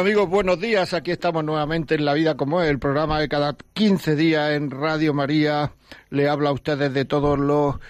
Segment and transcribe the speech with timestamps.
[0.00, 0.94] Amigos, buenos días.
[0.94, 4.70] Aquí estamos nuevamente en La Vida como es, el programa de cada 15 días en
[4.70, 5.74] Radio María.
[6.08, 7.80] Le habla a ustedes de todo lo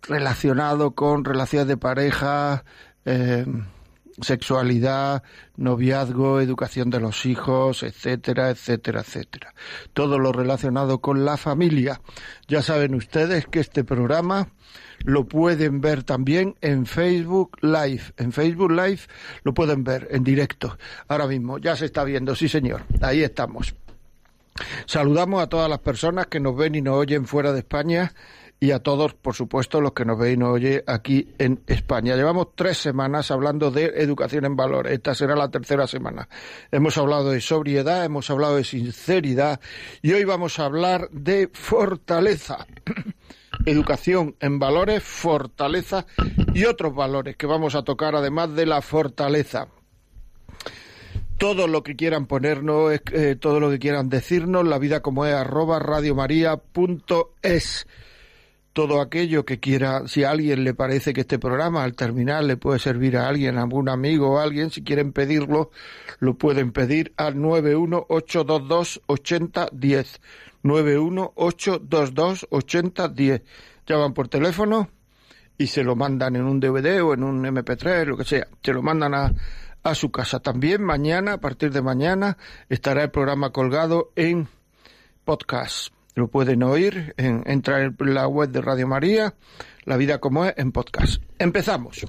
[0.00, 2.64] relacionado con relaciones de pareja,
[3.04, 3.44] eh,
[4.22, 5.24] sexualidad,
[5.58, 9.52] noviazgo, educación de los hijos, etcétera, etcétera, etcétera.
[9.92, 12.00] Todo lo relacionado con la familia.
[12.48, 14.48] Ya saben ustedes que este programa
[15.04, 18.02] lo pueden ver también en Facebook Live.
[18.16, 19.00] En Facebook Live
[19.42, 20.76] lo pueden ver en directo.
[21.08, 22.82] Ahora mismo ya se está viendo, sí señor.
[23.00, 23.74] Ahí estamos.
[24.86, 28.12] Saludamos a todas las personas que nos ven y nos oyen fuera de España
[28.62, 32.14] y a todos, por supuesto, los que nos ven y nos aquí en España.
[32.14, 34.92] Llevamos tres semanas hablando de educación en valores.
[34.92, 36.28] Esta será la tercera semana.
[36.70, 39.58] Hemos hablado de sobriedad, hemos hablado de sinceridad
[40.00, 42.68] y hoy vamos a hablar de fortaleza.
[43.66, 46.06] educación en valores, fortaleza
[46.54, 49.66] y otros valores que vamos a tocar además de la fortaleza.
[51.36, 55.34] Todo lo que quieran ponernos, eh, todo lo que quieran decirnos, la vida como es
[55.34, 57.86] arroba radiomaria.es.
[58.72, 62.56] Todo aquello que quiera, si a alguien le parece que este programa al terminar le
[62.56, 65.70] puede servir a alguien, a algún amigo o a alguien, si quieren pedirlo,
[66.20, 70.20] lo pueden pedir al 918228010.
[70.62, 73.42] 918228010.
[73.86, 74.88] Llaman por teléfono
[75.58, 78.46] y se lo mandan en un DVD o en un MP3, lo que sea.
[78.62, 79.32] Se lo mandan a,
[79.82, 80.40] a su casa.
[80.40, 82.38] También mañana, a partir de mañana,
[82.68, 84.48] estará el programa colgado en
[85.24, 85.92] podcast.
[86.14, 89.34] Lo pueden oír, en, entrar en la web de Radio María,
[89.84, 91.22] La Vida como es, en podcast.
[91.38, 92.06] Empezamos.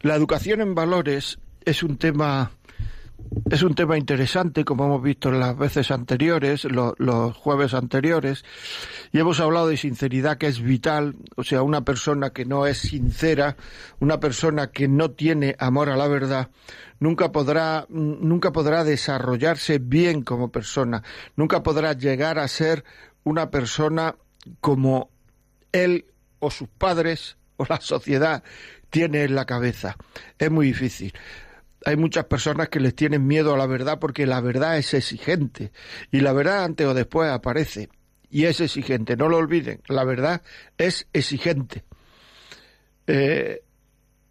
[0.00, 2.52] La educación en valores es un tema
[3.50, 8.44] es un tema interesante, como hemos visto en las veces anteriores, los jueves anteriores,
[9.12, 12.78] y hemos hablado de sinceridad que es vital, o sea, una persona que no es
[12.78, 13.56] sincera,
[14.00, 16.50] una persona que no tiene amor a la verdad,
[17.00, 21.02] nunca podrá, nunca podrá desarrollarse bien como persona,
[21.36, 22.84] nunca podrá llegar a ser
[23.24, 24.16] una persona
[24.60, 25.10] como
[25.72, 26.06] él
[26.38, 28.42] o sus padres o la sociedad
[28.90, 29.96] tiene en la cabeza.
[30.38, 31.12] Es muy difícil
[31.84, 35.72] hay muchas personas que les tienen miedo a la verdad porque la verdad es exigente.
[36.10, 37.88] Y la verdad antes o después aparece.
[38.30, 39.16] Y es exigente.
[39.16, 40.42] No lo olviden, la verdad
[40.76, 41.84] es exigente.
[43.06, 43.62] Eh,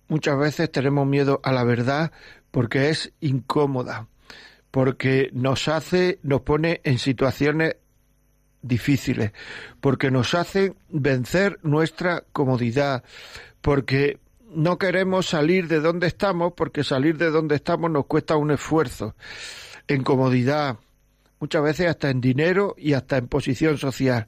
[0.08, 2.12] muchas veces tenemos miedo a la verdad
[2.52, 4.08] porque es incómoda,
[4.72, 7.78] porque nos hace, nos pone en situaciones
[8.62, 9.32] difíciles,
[9.82, 13.04] porque nos hace vencer nuestra comodidad,
[13.62, 14.20] porque
[14.50, 19.16] no queremos salir de donde estamos porque salir de donde estamos nos cuesta un esfuerzo
[19.88, 20.78] en comodidad,
[21.40, 24.28] muchas veces hasta en dinero y hasta en posición social.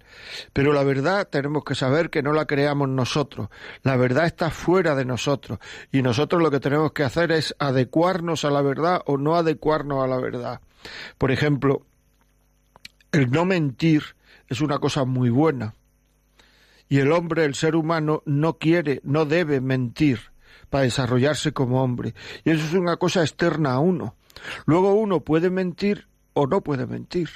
[0.53, 3.49] Pero la verdad tenemos que saber que no la creamos nosotros.
[3.83, 5.59] La verdad está fuera de nosotros
[5.91, 10.03] y nosotros lo que tenemos que hacer es adecuarnos a la verdad o no adecuarnos
[10.03, 10.61] a la verdad.
[11.17, 11.85] Por ejemplo,
[13.11, 14.03] el no mentir
[14.47, 15.73] es una cosa muy buena
[16.89, 20.31] y el hombre, el ser humano, no quiere, no debe mentir
[20.71, 22.15] para desarrollarse como hombre.
[22.43, 24.15] Y eso es una cosa externa a uno.
[24.65, 27.29] Luego uno puede mentir o no puede mentir.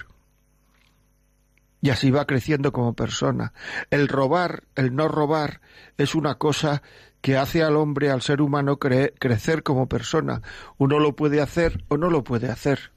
[1.81, 3.53] Y así va creciendo como persona.
[3.91, 5.62] El robar, el no robar,
[5.97, 6.81] es una cosa
[7.22, 10.41] que hace al hombre, al ser humano, crecer como persona.
[10.78, 12.91] Uno lo puede hacer o no lo puede hacer.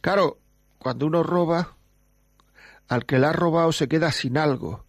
[0.00, 0.38] Claro,
[0.78, 1.76] cuando uno roba,
[2.88, 4.83] al que le ha robado se queda sin algo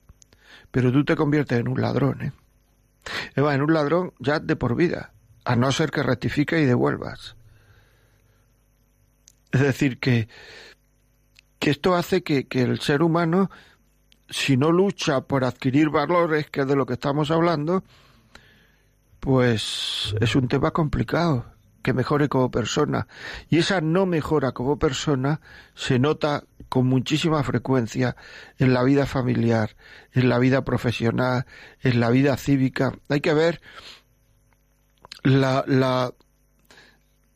[0.76, 2.34] pero tú te conviertes en un ladrón, ¿eh?
[3.38, 5.14] en un ladrón ya de por vida,
[5.46, 7.38] a no ser que rectifique y devuelvas.
[9.54, 10.28] Es decir, que,
[11.60, 13.50] que esto hace que, que el ser humano,
[14.30, 17.86] si no lucha por adquirir valores, que es de lo que estamos hablando,
[19.22, 21.46] pues es un tema complicado
[21.82, 23.08] que mejore como persona.
[23.50, 25.40] Y esa no mejora como persona
[25.74, 26.44] se nota
[26.76, 28.18] con muchísima frecuencia
[28.58, 29.78] en la vida familiar,
[30.12, 31.46] en la vida profesional,
[31.80, 33.00] en la vida cívica.
[33.08, 33.62] Hay que ver
[35.24, 36.14] la, la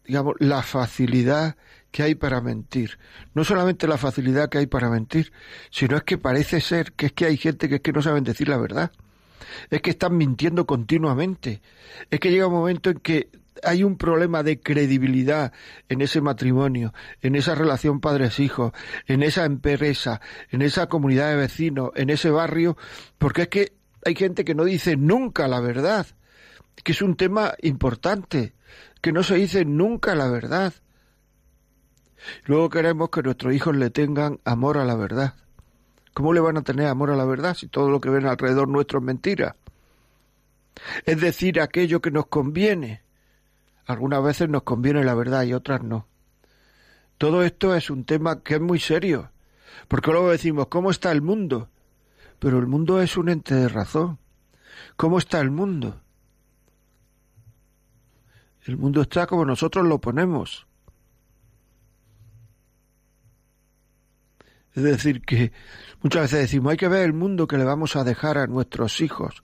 [0.04, 1.56] digamos, la facilidad
[1.90, 3.00] que hay para mentir.
[3.34, 5.32] No solamente la facilidad que hay para mentir,
[5.72, 8.26] sino es que parece ser que es que hay gente que es que no saben
[8.26, 8.92] decir la verdad.
[9.70, 11.62] Es que están mintiendo continuamente.
[12.12, 13.30] Es que llega un momento en que
[13.64, 15.54] hay un problema de credibilidad
[15.88, 18.74] en ese matrimonio, en esa relación padres-hijos,
[19.08, 20.22] en esa empresa,
[20.52, 22.78] en esa comunidad de vecinos, en ese barrio,
[23.18, 23.74] porque es que
[24.06, 26.08] hay gente que no dice nunca la verdad,
[26.84, 28.54] que es un tema importante,
[29.02, 30.74] que no se dice nunca la verdad.
[32.46, 35.36] Luego queremos que nuestros hijos le tengan amor a la verdad.
[36.14, 38.68] ¿Cómo le van a tener amor a la verdad si todo lo que ven alrededor
[38.68, 39.56] nuestro es mentira?
[41.06, 43.04] Es decir, aquello que nos conviene.
[43.90, 46.06] Algunas veces nos conviene la verdad y otras no.
[47.18, 49.32] Todo esto es un tema que es muy serio,
[49.88, 51.70] porque luego decimos, ¿cómo está el mundo?
[52.38, 54.20] Pero el mundo es un ente de razón.
[54.96, 56.04] ¿Cómo está el mundo?
[58.62, 60.68] El mundo está como nosotros lo ponemos.
[64.76, 65.52] Es decir, que
[66.04, 69.02] muchas veces decimos, hay que ver el mundo que le vamos a dejar a nuestros
[69.02, 69.44] hijos.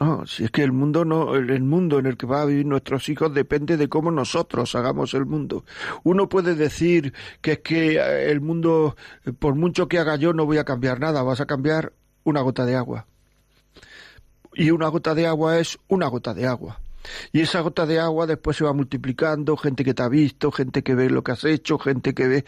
[0.00, 2.64] No, si es que el mundo no, el mundo en el que van a vivir
[2.64, 5.66] nuestros hijos depende de cómo nosotros hagamos el mundo.
[6.04, 7.12] Uno puede decir
[7.42, 8.96] que es que eh, el mundo,
[9.38, 11.92] por mucho que haga yo, no voy a cambiar nada, vas a cambiar
[12.24, 13.06] una gota de agua.
[14.54, 16.80] Y una gota de agua es una gota de agua.
[17.30, 20.82] Y esa gota de agua después se va multiplicando, gente que te ha visto, gente
[20.82, 22.44] que ve lo que has hecho, gente que ve...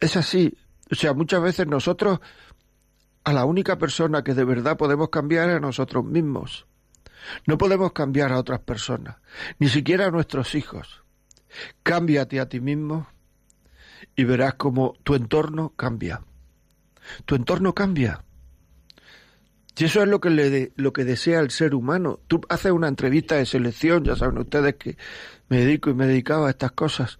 [0.00, 0.52] Es así.
[0.90, 2.18] O sea, muchas veces nosotros
[3.24, 6.66] a la única persona que de verdad podemos cambiar es a nosotros mismos.
[7.46, 9.16] No podemos cambiar a otras personas,
[9.58, 11.04] ni siquiera a nuestros hijos.
[11.82, 13.06] Cámbiate a ti mismo
[14.16, 16.22] y verás cómo tu entorno cambia.
[17.24, 18.24] Tu entorno cambia.
[19.76, 22.20] Y eso es lo que, le lo que desea el ser humano.
[22.28, 24.96] Tú haces una entrevista de selección, ya saben ustedes que
[25.48, 27.18] me dedico y me dedicaba a estas cosas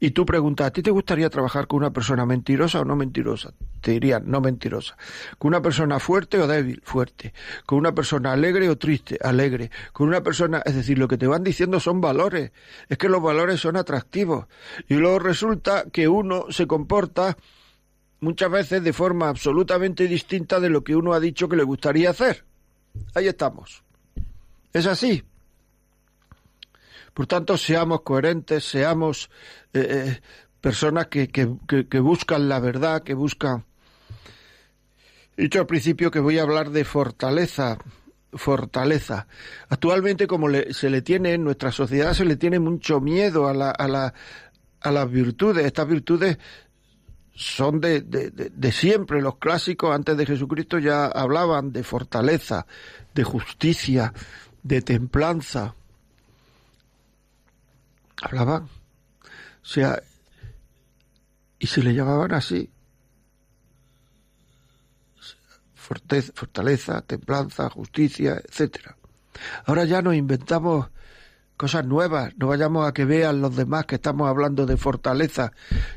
[0.00, 3.52] y tú preguntas, ¿a ti te gustaría trabajar con una persona mentirosa o no mentirosa?
[3.82, 4.96] Te dirían, no mentirosa.
[5.38, 6.80] ¿Con una persona fuerte o débil?
[6.82, 7.34] Fuerte.
[7.66, 9.18] ¿Con una persona alegre o triste?
[9.22, 9.70] Alegre.
[9.92, 12.52] ¿Con una persona, es decir, lo que te van diciendo son valores.
[12.88, 14.46] Es que los valores son atractivos.
[14.88, 17.36] Y luego resulta que uno se comporta
[18.20, 22.10] muchas veces de forma absolutamente distinta de lo que uno ha dicho que le gustaría
[22.10, 22.44] hacer.
[23.14, 23.82] Ahí estamos.
[24.72, 25.22] Es así.
[27.16, 29.30] Por tanto, seamos coherentes, seamos
[29.72, 30.20] eh, eh,
[30.60, 33.64] personas que, que, buscan la verdad, que buscan...
[35.34, 37.78] He dicho al principio que voy a hablar de fortaleza,
[38.34, 39.28] fortaleza.
[39.70, 43.70] Actualmente, como se le tiene en nuestra sociedad, se le tiene mucho miedo a, la,
[43.70, 44.12] a, la,
[44.82, 45.64] a las virtudes.
[45.64, 46.36] Estas virtudes
[47.34, 49.22] son de, de, de, siempre.
[49.22, 52.66] Los clásicos antes de Jesucristo ya hablaban de fortaleza,
[53.14, 54.12] de justicia,
[54.62, 55.74] de templanza
[58.22, 58.64] hablaban.
[58.64, 60.02] O sea,
[61.58, 62.70] y se le llamaban así.
[65.74, 68.96] Fortaleza, templanza, justicia, etcétera.
[69.64, 70.88] Ahora ya nos inventamos
[71.56, 75.52] cosas nuevas, no vayamos a que vean los demás que estamos hablando de fortaleza.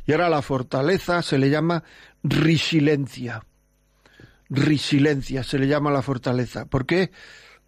[0.05, 1.83] Y ahora la fortaleza se le llama
[2.23, 3.43] resilencia.
[4.49, 6.65] Resilencia se le llama la fortaleza.
[6.65, 7.11] ¿Por qué?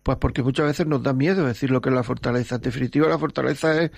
[0.03, 2.56] Pues porque muchas veces nos da miedo decir lo que es la fortaleza.
[2.56, 3.92] En definitiva, la fortaleza es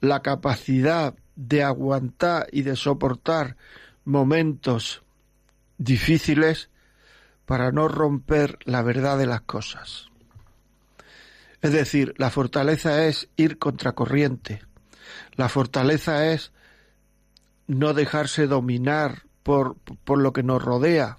[0.00, 3.56] la capacidad de aguantar y de soportar
[4.04, 5.02] momentos
[5.78, 6.70] difíciles
[7.44, 10.08] para no romper la verdad de las cosas.
[11.60, 14.62] Es decir, la fortaleza es ir contracorriente.
[15.34, 16.52] La fortaleza es
[17.66, 21.18] no dejarse dominar por, por lo que nos rodea.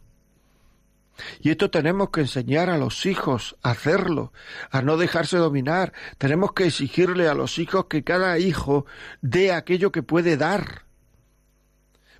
[1.39, 4.33] Y esto tenemos que enseñar a los hijos a hacerlo,
[4.71, 5.93] a no dejarse dominar.
[6.17, 8.85] Tenemos que exigirle a los hijos que cada hijo
[9.21, 10.85] dé aquello que puede dar.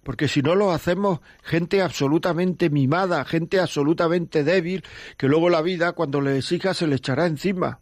[0.04, 4.84] Porque si no lo hacemos, gente absolutamente mimada, gente absolutamente débil,
[5.18, 7.80] que luego la vida, cuando le exija, se le echará encima.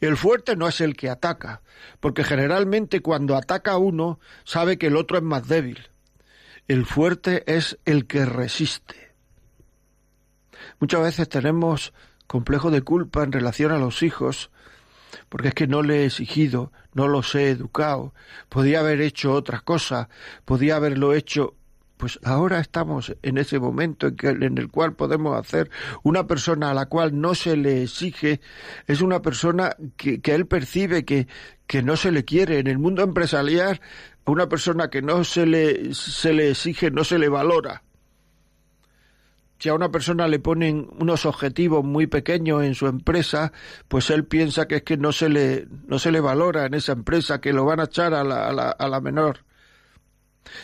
[0.00, 1.62] El fuerte no es el que ataca,
[2.00, 5.90] porque generalmente cuando ataca a uno, sabe que el otro es más débil.
[6.68, 9.07] El fuerte es el que resiste.
[10.80, 11.92] Muchas veces tenemos
[12.28, 14.50] complejo de culpa en relación a los hijos,
[15.28, 18.14] porque es que no le he exigido, no los he educado,
[18.48, 20.08] podía haber hecho otra cosa,
[20.44, 21.54] podía haberlo hecho.
[21.96, 25.68] Pues ahora estamos en ese momento en, que, en el cual podemos hacer
[26.04, 28.40] una persona a la cual no se le exige,
[28.86, 31.26] es una persona que, que él percibe que,
[31.66, 32.60] que no se le quiere.
[32.60, 33.80] En el mundo empresarial,
[34.26, 37.82] una persona que no se le, se le exige, no se le valora
[39.58, 43.52] si a una persona le ponen unos objetivos muy pequeños en su empresa,
[43.88, 46.92] pues él piensa que es que no se le, no se le valora en esa
[46.92, 49.44] empresa, que lo van a echar a la, a la, a la menor.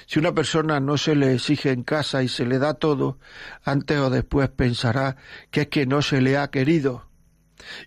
[0.06, 3.18] Si una persona no se le exige en casa y se le da todo,
[3.62, 5.16] antes o después pensará
[5.50, 7.08] que es que no se le ha querido.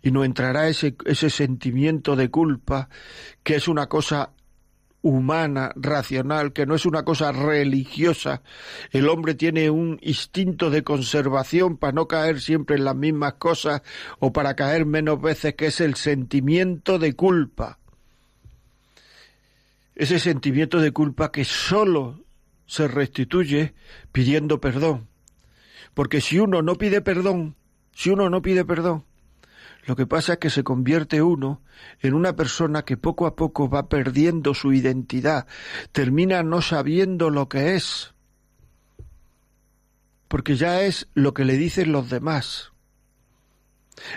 [0.01, 2.89] y no entrará ese, ese sentimiento de culpa
[3.43, 4.31] que es una cosa
[5.07, 8.41] humana, racional, que no es una cosa religiosa.
[8.91, 13.81] El hombre tiene un instinto de conservación para no caer siempre en las mismas cosas
[14.19, 17.79] o para caer menos veces, que es el sentimiento de culpa.
[19.95, 22.23] Ese sentimiento de culpa que sólo
[22.65, 23.73] se restituye
[24.11, 25.07] pidiendo perdón.
[25.93, 27.55] Porque si uno no pide perdón,
[27.93, 29.06] si uno no pide perdón,
[29.87, 31.61] lo que pasa es que se convierte uno
[32.01, 35.47] en una persona que poco a poco va perdiendo su identidad,
[35.93, 38.13] termina no sabiendo lo que es,
[40.27, 42.73] porque ya es lo que le dicen los demás.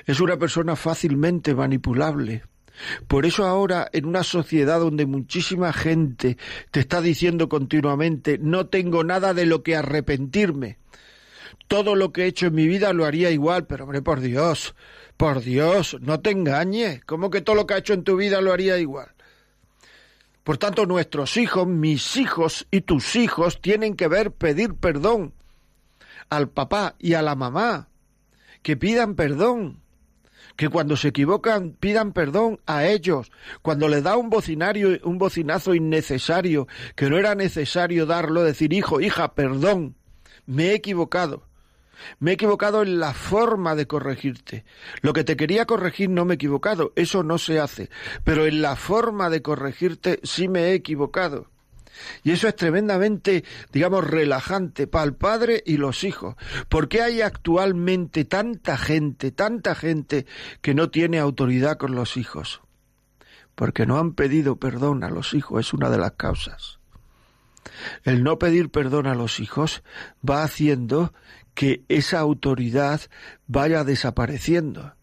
[0.07, 2.43] Es una persona fácilmente manipulable.
[3.07, 6.37] Por eso ahora, en una sociedad donde muchísima gente
[6.73, 10.79] te está diciendo continuamente no tengo nada de lo que arrepentirme,
[11.69, 14.75] todo lo que he hecho en mi vida lo haría igual, pero hombre, por Dios,
[15.21, 17.05] por Dios, no te engañes.
[17.05, 19.09] ¿Cómo que todo lo que ha hecho en tu vida lo haría igual?
[20.45, 25.35] Por tanto, nuestros hijos, mis hijos y tus hijos tienen que ver pedir perdón
[26.31, 27.91] al papá y a la mamá.
[28.63, 29.83] Que pidan perdón.
[30.57, 33.31] Que cuando se equivocan pidan perdón a ellos.
[33.61, 39.03] Cuando le da un bocinario, un bocinazo innecesario, que no era necesario darlo, decir, hijo,
[39.03, 39.97] hija, perdón,
[40.47, 41.50] me he equivocado.
[42.19, 44.65] Me he equivocado en la forma de corregirte.
[45.01, 47.91] Lo que te quería corregir no me he equivocado, eso no se hace.
[48.25, 51.49] Pero en la forma de corregirte sí me he equivocado.
[52.23, 56.37] Y eso es tremendamente, digamos, relajante para el padre y los hijos.
[56.69, 60.27] ¿Por qué hay actualmente tanta gente, tanta gente
[60.61, 62.63] que no tiene autoridad con los hijos?
[63.55, 66.79] Porque no han pedido perdón a los hijos, es una de las causas.
[68.05, 69.83] El no pedir perdón a los hijos
[70.29, 71.13] va haciendo
[71.55, 73.01] que esa autoridad
[73.47, 74.95] vaya desapareciendo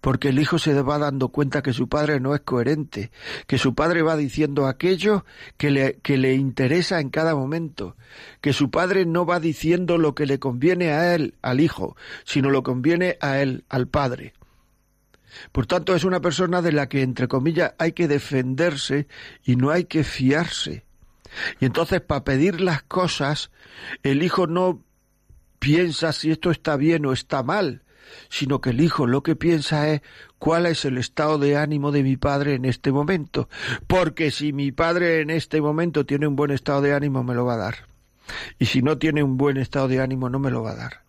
[0.00, 3.10] porque el hijo se va dando cuenta que su padre no es coherente,
[3.46, 5.24] que su padre va diciendo aquello
[5.56, 7.96] que le, que le interesa en cada momento,
[8.40, 12.50] que su padre no va diciendo lo que le conviene a él, al hijo, sino
[12.50, 14.34] lo conviene a él, al padre.
[15.52, 19.06] Por tanto, es una persona de la que, entre comillas, hay que defenderse
[19.44, 20.84] y no hay que fiarse.
[21.60, 23.50] Y entonces, para pedir las cosas,
[24.02, 24.82] el hijo no
[25.58, 27.82] piensa si esto está bien o está mal,
[28.28, 30.02] sino que el hijo lo que piensa es
[30.38, 33.48] cuál es el estado de ánimo de mi padre en este momento,
[33.86, 37.44] porque si mi padre en este momento tiene un buen estado de ánimo me lo
[37.44, 37.76] va a dar,
[38.58, 41.02] y si no tiene un buen estado de ánimo no me lo va a dar.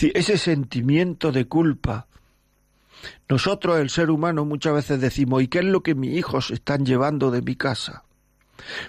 [0.00, 2.06] ese sentimiento de culpa,
[3.28, 6.86] nosotros el ser humano muchas veces decimos, ¿y qué es lo que mis hijos están
[6.86, 8.04] llevando de mi casa?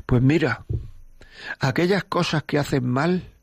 [0.06, 0.66] Pues mira,
[1.60, 3.34] aquellas cosas que hacen mal,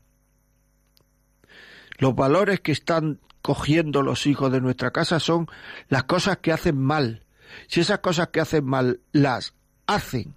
[1.97, 5.47] los valores que están cogiendo los hijos de nuestra casa son
[5.87, 7.25] las cosas que hacen mal.
[7.67, 9.53] Si esas cosas que hacen mal las
[9.87, 10.35] hacen,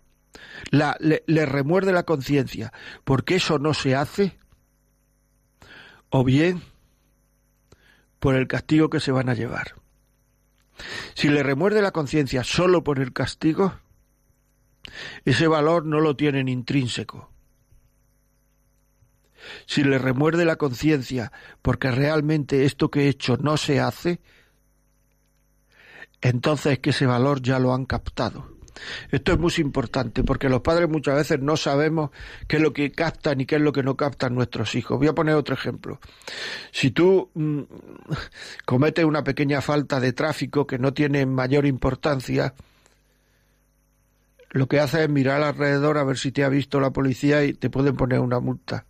[0.71, 2.73] la, le, remuerde la conciencia
[3.05, 4.37] porque eso no se hace,
[6.11, 6.63] o bien
[8.19, 9.75] por el castigo que se van a llevar.
[11.15, 13.75] Si le remuerde la conciencia solo por el castigo,
[15.25, 17.34] ese valor no lo tienen intrínseco
[19.67, 21.33] si le remuerde la conciencia
[21.63, 24.21] porque realmente esto que he hecho no se hace,
[26.21, 28.55] entonces es que ese valor ya lo han captado.
[29.11, 32.11] Esto es muy importante porque los padres muchas veces no sabemos
[32.49, 34.99] qué es lo que captan y qué es lo que no captan nuestros hijos.
[34.99, 36.01] Voy a poner otro ejemplo.
[36.73, 37.61] Si tú mm,
[38.65, 42.55] cometes una pequeña falta de tráfico que no tiene mayor importancia,
[44.51, 47.55] lo que hace es mirar alrededor a ver si te ha visto la policía y
[47.55, 48.87] te pueden poner una multa.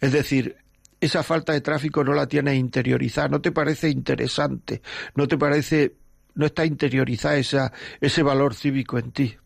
[0.00, 0.56] Es decir,
[1.00, 4.82] esa falta de tráfico no la tienes interiorizada, no te parece interesante,
[5.14, 5.94] no te parece,
[6.34, 9.36] no está interiorizada esa, ese valor cívico en ti,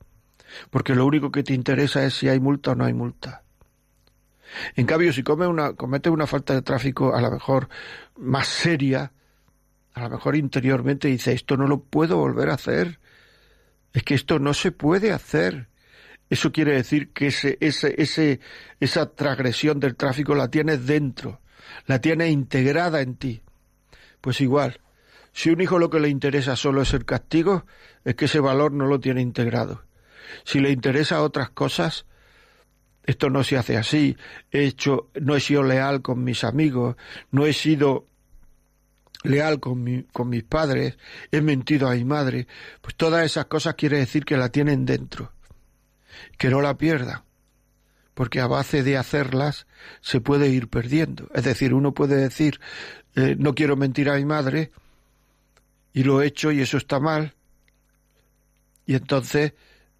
[0.71, 3.43] porque lo único que te interesa es si hay multa o no hay multa.
[4.77, 7.69] En cambio, si come una, cometes una falta de tráfico a lo mejor
[8.17, 9.13] más seria,
[9.95, 12.99] a lo mejor interiormente dice esto no lo puedo volver a hacer,
[13.93, 15.69] es que esto no se puede hacer.
[16.35, 18.41] Eso quiere decir que ese, ese, ese,
[18.81, 21.41] esa transgresión del tráfico la tienes dentro,
[21.87, 23.43] la tienes integrada en ti.
[24.21, 24.81] Pues igual,
[25.33, 27.67] si un hijo lo que le interesa solo es el castigo,
[28.05, 29.85] es que ese valor no lo tiene integrado.
[30.43, 32.05] Si le interesa otras cosas,
[33.05, 34.17] esto no se hace así.
[34.50, 36.97] He hecho, no he sido leal con mis amigos,
[37.31, 38.09] no he sido
[39.23, 40.99] leal con, mi, con mis padres,
[41.31, 42.49] he mentido a mi madre,
[42.81, 45.34] pues todas esas cosas quiere decir que la tienen dentro,
[46.38, 47.23] que no la pierdan,
[48.14, 49.66] porque a base de hacerlas
[50.00, 51.28] se puede ir perdiendo.
[51.35, 52.61] Es decir, uno puede decir,
[53.16, 54.71] eh, no quiero mentir a mi madre,
[55.92, 57.35] y lo he hecho y eso está mal.
[58.85, 59.54] Y entonces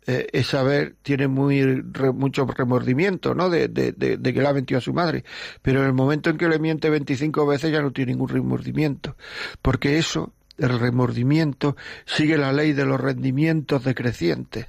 [0.07, 3.49] eh, esa saber tiene muy mucho remordimiento, ¿no?
[3.49, 5.25] De, de, que le ha mentido a su madre.
[5.63, 9.17] Pero en el momento en que le miente 25 veces ya no tiene ningún remordimiento.
[9.63, 14.67] Porque eso, el remordimiento, sigue la ley de los rendimientos decrecientes,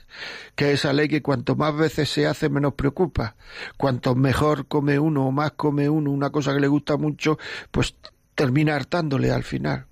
[0.55, 3.35] que es esa ley que cuanto más veces se hace menos preocupa.
[3.77, 7.37] Cuanto mejor come uno o más come uno una cosa que le gusta mucho,
[7.71, 7.95] pues
[8.33, 9.85] termina hartándole al final.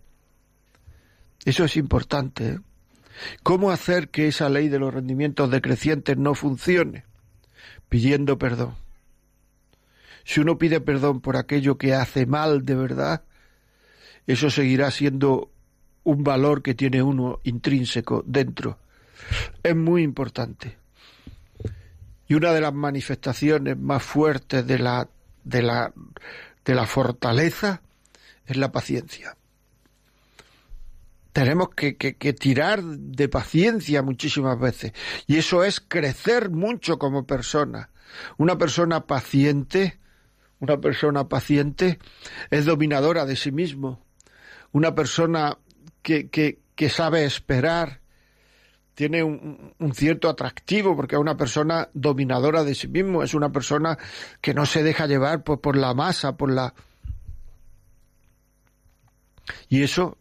[1.46, 2.48] Eso es importante.
[2.48, 2.60] ¿eh?
[3.44, 7.06] ¿Cómo hacer que esa ley de los rendimientos decrecientes no funcione?
[7.90, 8.76] Pidiendo perdón.
[10.24, 13.24] Si uno pide perdón por aquello que hace mal de verdad,
[14.26, 15.52] eso seguirá siendo
[16.03, 18.79] un valor que tiene uno intrínseco dentro.
[19.62, 20.77] Es muy importante.
[22.27, 25.07] Y una de las manifestaciones más fuertes de la,
[25.43, 25.93] de la,
[26.65, 27.81] de la fortaleza
[28.45, 29.36] es la paciencia
[31.33, 31.93] tenemos que,
[32.39, 34.93] tirar de paciencia muchísimas veces.
[35.25, 37.89] Y eso es crecer mucho como persona.
[38.38, 40.00] Una persona paciente,
[40.60, 41.98] una persona paciente
[42.51, 44.05] es dominadora de sí mismo.
[44.72, 45.57] Una persona
[46.03, 48.01] que, sabe esperar,
[48.93, 53.98] tiene un, cierto atractivo porque es una persona dominadora de sí mismo, es una persona
[54.41, 56.74] que no se deja llevar por, por la masa, por la...
[59.69, 60.17] Y eso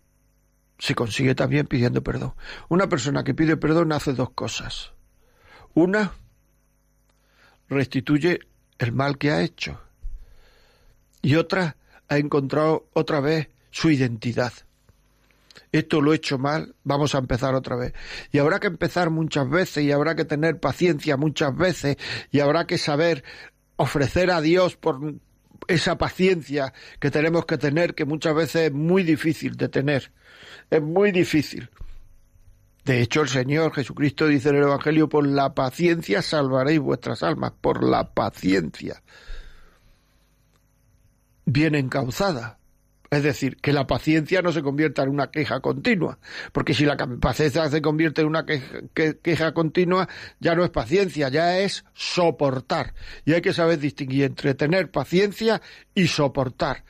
[0.78, 2.34] se consigue también pidiendo perdón.
[2.68, 4.92] Una persona que pide perdón hace dos cosas.
[5.74, 6.12] Una,
[7.68, 8.40] restituye
[8.78, 9.80] el mal que ha hecho.
[11.20, 11.76] Y otra,
[12.08, 14.52] ha encontrado otra vez su identidad.
[15.72, 17.94] Esto lo he hecho mal, vamos a empezar otra vez.
[18.30, 21.96] Y habrá que empezar muchas veces y habrá que tener paciencia muchas veces
[22.30, 23.24] y habrá que saber
[23.76, 25.00] ofrecer a Dios por
[25.68, 30.12] esa paciencia que tenemos que tener, que muchas veces es muy difícil de tener
[30.70, 31.68] es muy difícil.
[32.84, 37.52] De hecho, el Señor Jesucristo dice en el Evangelio, por la paciencia salvaréis vuestras almas,
[37.60, 39.02] por la paciencia.
[41.44, 42.58] Bien encauzada.
[43.12, 46.18] Es decir, que la paciencia no se convierta en una queja continua,
[46.50, 48.78] porque si la paciencia se convierte en una queja,
[49.22, 50.08] queja, continua,
[50.40, 52.94] ya no es paciencia, ya es soportar.
[53.26, 55.60] Y hay que saber distinguir entre tener paciencia
[55.94, 56.84] y soportar.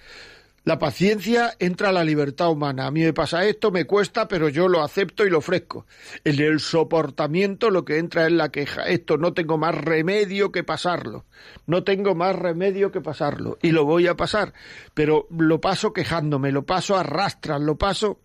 [0.65, 2.87] La paciencia entra a la libertad humana.
[2.87, 5.87] A mí me pasa esto, me cuesta, pero yo lo acepto y lo ofrezco.
[6.23, 8.85] En el soportamiento lo que entra es la queja.
[8.85, 11.25] Esto no tengo más remedio que pasarlo.
[11.67, 13.59] No tengo más remedio que pasarlo.
[13.61, 14.53] Y lo voy a pasar.
[14.95, 18.21] Pero lo paso quejándome, lo paso arrastras, lo paso.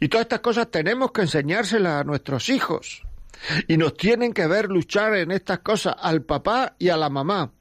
[0.00, 3.04] Y todas estas cosas tenemos que enseñárselas a nuestros hijos.
[3.68, 7.52] Y nos tienen que ver luchar en estas cosas al papá y a la mamá.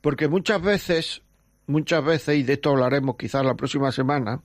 [0.00, 1.22] Porque muchas veces
[1.68, 4.42] muchas veces, y de esto hablaremos quizás la próxima semana,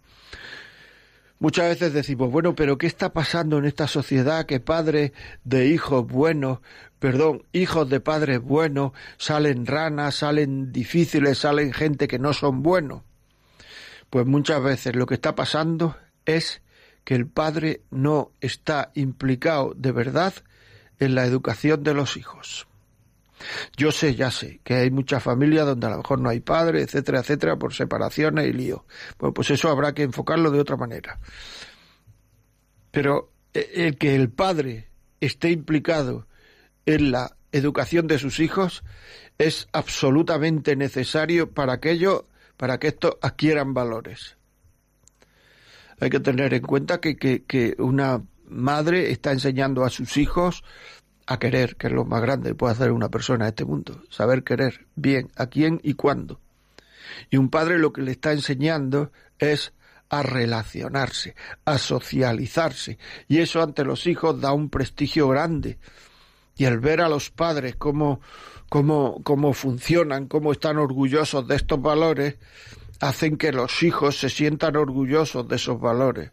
[1.39, 5.11] muchas veces decimos, bueno, pero ¿qué está pasando en esta sociedad que padres
[5.43, 6.59] de hijos buenos,
[6.99, 13.01] perdón, hijos de padres buenos, salen ranas, salen difíciles, salen gente que no son buenos?
[14.09, 16.61] Pues muchas veces lo que está pasando es
[17.03, 20.33] que el padre no está implicado de verdad
[20.99, 22.67] en la educación de los hijos.
[23.77, 26.81] Yo sé, ya sé, que hay muchas familias donde a lo mejor no hay padre,
[26.81, 28.85] etcétera, etcétera, por separaciones y lío.
[29.19, 31.19] Bueno, pues eso habrá que enfocarlo de otra manera.
[32.91, 36.27] Pero eh, el que el padre esté implicado
[36.85, 38.83] en la educación de sus hijos
[39.37, 41.99] es absolutamente necesario para que
[42.57, 44.37] para que estos adquieran valores.
[45.99, 48.21] Hay que tener en cuenta que una
[48.53, 50.63] madre está enseñando a sus hijos
[51.25, 54.01] a querer, que es lo más grande que puede hacer una persona en este mundo,
[54.09, 56.39] saber querer bien, a quién y cuándo.
[57.29, 59.73] Y un padre lo que le está enseñando es
[60.09, 65.79] a relacionarse, a socializarse, y eso ante los hijos da un prestigio grande.
[66.55, 68.21] Y el ver a los padres cómo,
[68.69, 72.35] cómo, cómo funcionan, cómo están orgullosos de estos valores,
[72.99, 76.31] hacen que los hijos se sientan orgullosos de esos valores.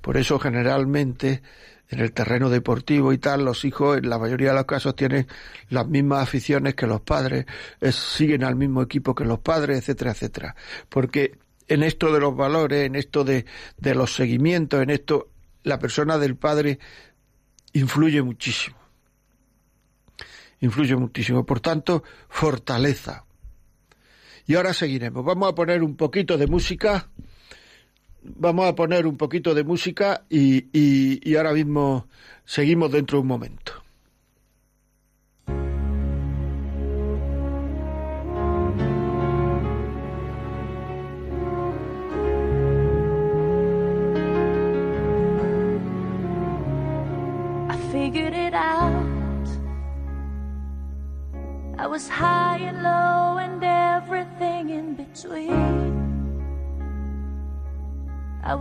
[0.00, 1.42] Por eso generalmente
[1.88, 5.26] en el terreno deportivo y tal, los hijos en la mayoría de los casos tienen
[5.70, 7.46] las mismas aficiones que los padres,
[7.90, 10.56] siguen al mismo equipo que los padres, etcétera, etcétera.
[10.88, 13.46] Porque en esto de los valores, en esto de,
[13.78, 15.30] de los seguimientos, en esto,
[15.62, 16.78] la persona del padre
[17.72, 18.76] influye muchísimo.
[20.60, 21.46] Influye muchísimo.
[21.46, 23.24] Por tanto, fortaleza.
[24.46, 25.24] Y ahora seguiremos.
[25.24, 27.08] Vamos a poner un poquito de música
[28.22, 32.08] vamos a poner un poquito de música y, y, y ahora mismo
[32.44, 33.87] seguimos dentro de un momento.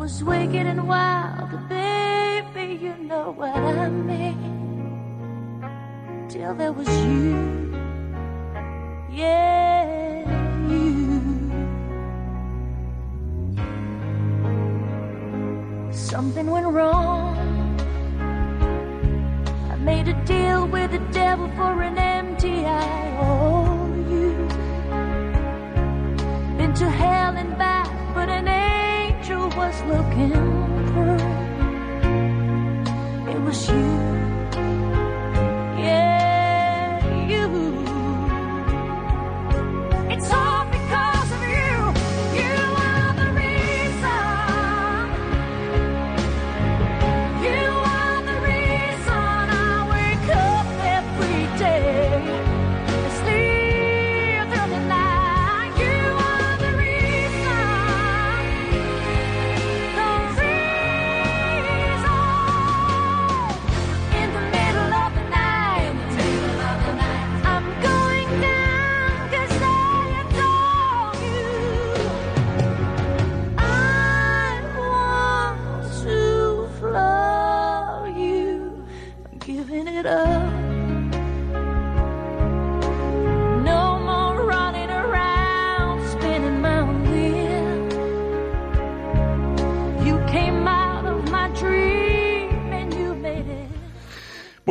[0.07, 4.39] Was wicked and wild, baby, you know what I mean.
[6.29, 7.75] Till there was you,
[9.11, 10.23] yeah,
[10.69, 11.51] you.
[15.91, 17.35] Something went wrong.
[19.69, 23.17] I made a deal with the devil for an empty IOU.
[23.19, 23.87] Oh,
[26.57, 27.16] Been to hell
[29.87, 30.33] looking
[30.87, 31.17] through.
[33.31, 34.16] It was you,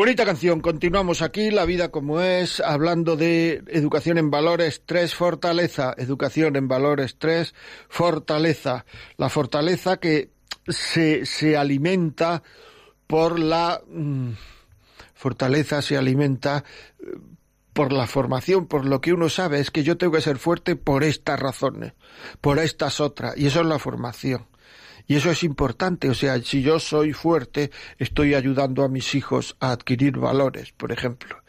[0.07, 5.95] Bonita canción, continuamos aquí, La vida como es, hablando de educación en valores 3, fortaleza,
[5.99, 7.53] educación en valores 3,
[7.89, 10.31] fortaleza, la fortaleza que
[10.69, 12.45] se, se alimenta
[13.09, 14.31] por la mm,
[15.13, 16.63] fortaleza, se alimenta
[17.01, 17.07] eh,
[17.73, 20.77] por la formación, por lo que uno sabe, es que yo tengo que ser fuerte
[20.77, 21.95] por estas razones,
[22.41, 24.47] por estas otras, y eso es la formación.
[25.07, 29.57] Y eso es importante, o sea, si yo soy fuerte, estoy ayudando a mis hijos
[29.61, 31.43] a adquirir valores, por ejemplo.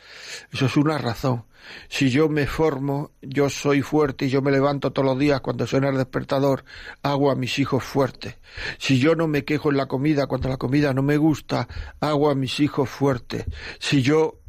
[0.52, 1.46] Eso es una razón.
[1.90, 5.68] Si yo me formo, yo soy fuerte y yo me levanto todos los días cuando
[5.68, 6.64] suena el despertador,
[7.02, 8.38] hago a mis hijos fuertes.
[8.78, 11.68] Si yo no me quejo en la comida cuando la comida no me gusta,
[12.00, 13.46] hago a mis hijos fuertes.
[13.80, 14.40] Si yo,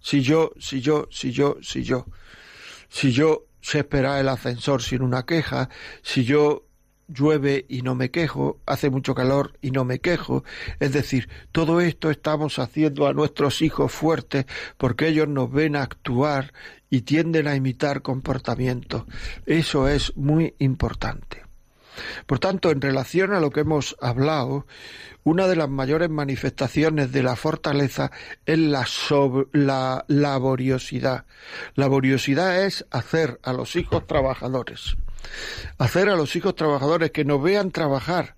[0.00, 2.06] si yo, si yo, si yo, si yo,
[2.88, 5.68] si yo sé esperar el ascensor sin una queja,
[6.02, 6.63] si yo
[7.08, 10.44] llueve y no me quejo, hace mucho calor y no me quejo.
[10.80, 16.52] Es decir, todo esto estamos haciendo a nuestros hijos fuertes porque ellos nos ven actuar
[16.90, 19.04] y tienden a imitar comportamientos.
[19.46, 21.43] Eso es muy importante.
[22.26, 24.66] Por tanto, en relación a lo que hemos hablado,
[25.22, 28.10] una de las mayores manifestaciones de la fortaleza
[28.46, 28.86] es la,
[29.52, 31.24] la laboriosidad.
[31.74, 34.96] Laboriosidad es hacer a los hijos trabajadores
[35.78, 38.36] hacer a los hijos trabajadores que nos vean trabajar,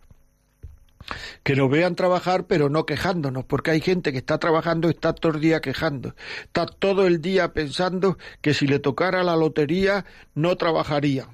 [1.43, 5.13] que nos vean trabajar pero no quejándonos, porque hay gente que está trabajando y está
[5.13, 6.15] todo el día quejando,
[6.45, 11.29] está todo el día pensando que si le tocara la lotería no trabajaría.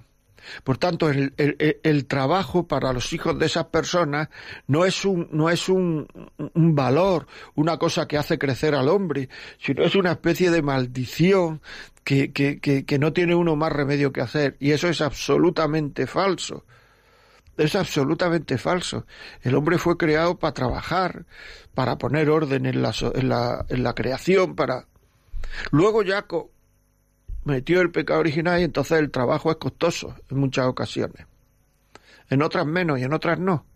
[0.64, 4.28] Por tanto, el, el, trabajo para los hijos de esas personas
[4.66, 6.06] no es, un, no es un,
[6.54, 9.28] un, valor, una cosa que hace crecer al hombre,
[9.58, 11.60] sino es una especie de maldición
[12.04, 14.56] que, que, que, que no tiene uno más remedio que hacer.
[14.60, 16.64] Y eso es absolutamente falso.
[17.56, 19.06] Es absolutamente falso.
[19.42, 21.26] El hombre fue creado para trabajar,
[21.74, 24.86] para poner orden en la, en la, en la creación, para...
[25.70, 26.26] Luego ya
[27.44, 31.26] metió el pecado original y entonces el trabajo es costoso en muchas ocasiones.
[32.30, 33.66] En otras menos y en otras no.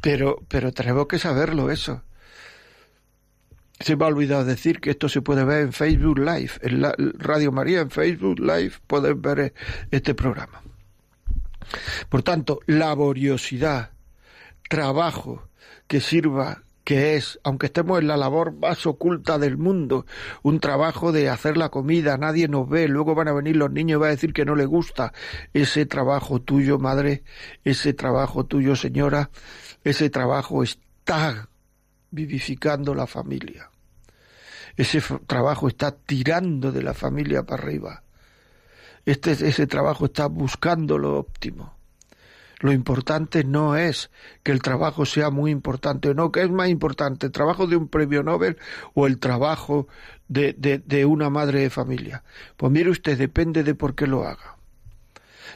[0.00, 2.02] Pero, pero tenemos que saberlo eso.
[3.78, 6.94] Se me ha olvidado decir que esto se puede ver en Facebook Live, en la,
[7.18, 9.52] Radio María, en Facebook Live pueden ver
[9.90, 10.62] este programa.
[12.08, 13.90] Por tanto, laboriosidad,
[14.68, 15.48] trabajo
[15.86, 20.06] que sirva que es, aunque estemos en la labor más oculta del mundo,
[20.44, 23.98] un trabajo de hacer la comida, nadie nos ve, luego van a venir los niños
[23.98, 25.12] y va a decir que no le gusta
[25.52, 27.24] ese trabajo tuyo, madre,
[27.64, 29.30] ese trabajo tuyo, señora,
[29.82, 31.48] ese trabajo está
[32.12, 33.68] vivificando la familia.
[34.76, 38.04] Ese trabajo está tirando de la familia para arriba.
[39.04, 41.75] Este, ese trabajo está buscando lo óptimo.
[42.60, 44.10] Lo importante no es
[44.42, 47.88] que el trabajo sea muy importante, no, que es más importante el trabajo de un
[47.88, 48.56] premio Nobel
[48.94, 49.88] o el trabajo
[50.28, 52.24] de, de, de una madre de familia.
[52.56, 54.56] Pues mire usted, depende de por qué lo haga.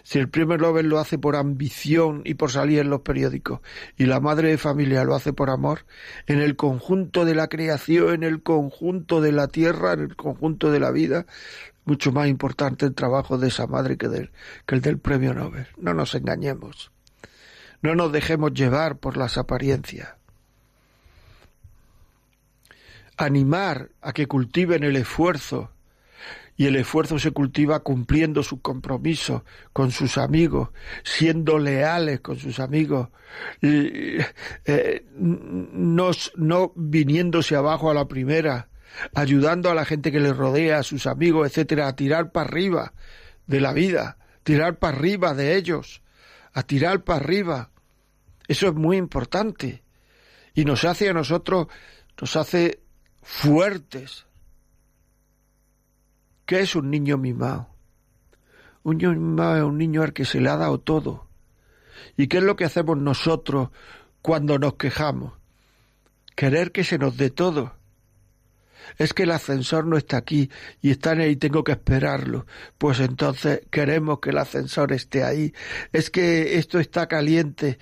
[0.03, 3.61] Si el premio Nobel lo hace por ambición y por salir en los periódicos,
[3.97, 5.85] y la madre de familia lo hace por amor,
[6.27, 10.71] en el conjunto de la creación, en el conjunto de la tierra, en el conjunto
[10.71, 11.27] de la vida,
[11.85, 14.31] mucho más importante el trabajo de esa madre que, del,
[14.67, 15.67] que el del premio Nobel.
[15.77, 16.91] No nos engañemos.
[17.83, 20.15] No nos dejemos llevar por las apariencias.
[23.17, 25.71] Animar a que cultiven el esfuerzo,
[26.61, 30.69] y el esfuerzo se cultiva cumpliendo sus compromisos con sus amigos,
[31.05, 33.09] siendo leales con sus amigos,
[33.63, 34.27] eh,
[35.17, 38.69] no, no viniéndose abajo a la primera,
[39.15, 42.93] ayudando a la gente que le rodea, a sus amigos, etcétera, a tirar para arriba
[43.47, 46.03] de la vida, tirar para arriba de ellos,
[46.53, 47.71] a tirar para arriba.
[48.49, 49.83] Eso es muy importante
[50.55, 51.69] y nos hace a nosotros,
[52.21, 52.83] nos hace
[53.23, 54.27] fuertes.
[56.47, 57.69] ¿Qué es un niño mimado?
[58.83, 61.29] Un niño mimado es un niño al que se le ha dado todo.
[62.17, 63.71] ¿Y qué es lo que hacemos nosotros
[64.23, 65.35] cuando nos quejamos?
[66.35, 67.75] Querer que se nos dé todo.
[68.99, 70.51] Es que el ascensor no está aquí
[70.81, 72.47] y está en ahí tengo que esperarlo.
[72.79, 75.53] Pues entonces queremos que el ascensor esté ahí.
[75.93, 77.79] Es que esto está caliente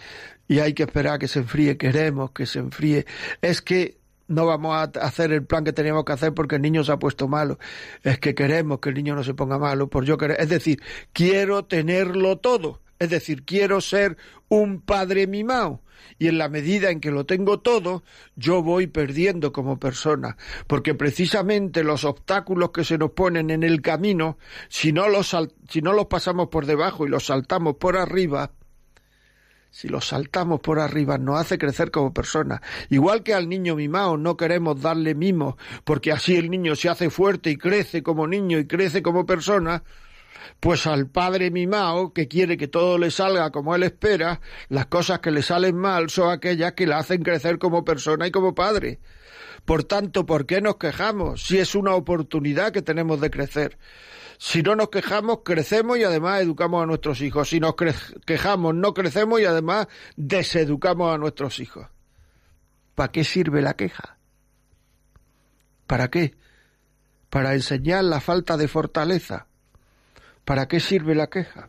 [0.46, 1.76] y hay que esperar a que se enfríe.
[1.76, 3.06] Queremos que se enfríe.
[3.42, 6.84] Es que no vamos a hacer el plan que teníamos que hacer porque el niño
[6.84, 7.58] se ha puesto malo.
[8.02, 9.88] Es que queremos que el niño no se ponga malo.
[9.88, 10.40] Por yo querer.
[10.40, 12.80] Es decir, quiero tenerlo todo.
[12.98, 14.16] Es decir, quiero ser
[14.48, 15.82] un padre mimado.
[16.18, 18.02] Y en la medida en que lo tengo todo,
[18.36, 20.36] yo voy perdiendo como persona.
[20.66, 25.36] Porque precisamente los obstáculos que se nos ponen en el camino, si no los,
[25.68, 28.52] si no los pasamos por debajo y los saltamos por arriba,
[29.70, 32.62] si los saltamos por arriba, nos hace crecer como persona.
[32.88, 37.10] Igual que al niño mimado no queremos darle mimos, porque así el niño se hace
[37.10, 39.84] fuerte y crece como niño y crece como persona,
[40.60, 45.20] pues al padre mimado, que quiere que todo le salga como él espera, las cosas
[45.20, 49.00] que le salen mal son aquellas que le hacen crecer como persona y como padre.
[49.64, 53.78] Por tanto, ¿por qué nos quejamos si es una oportunidad que tenemos de crecer?
[54.38, 57.48] Si no nos quejamos, crecemos y además educamos a nuestros hijos.
[57.48, 57.74] Si nos
[58.24, 61.88] quejamos, no crecemos y además deseducamos a nuestros hijos.
[62.94, 64.16] ¿Para qué sirve la queja?
[65.88, 66.36] ¿Para qué?
[67.30, 69.47] Para enseñar la falta de fortaleza.
[70.48, 71.68] ¿Para qué sirve la queja?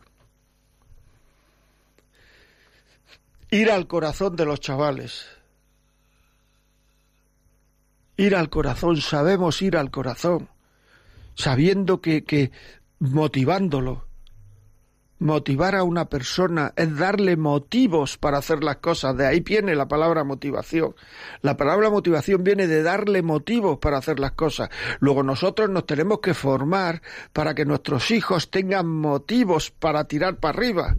[3.50, 5.26] Ir al corazón de los chavales.
[8.16, 10.48] Ir al corazón, sabemos ir al corazón
[11.34, 12.52] sabiendo que, que
[13.00, 14.06] motivándolo,
[15.20, 19.16] motivar a una persona es darle motivos para hacer las cosas.
[19.16, 20.94] De ahí viene la palabra motivación.
[21.42, 24.70] La palabra motivación viene de darle motivos para hacer las cosas.
[24.98, 27.02] Luego nosotros nos tenemos que formar
[27.32, 30.96] para que nuestros hijos tengan motivos para tirar para arriba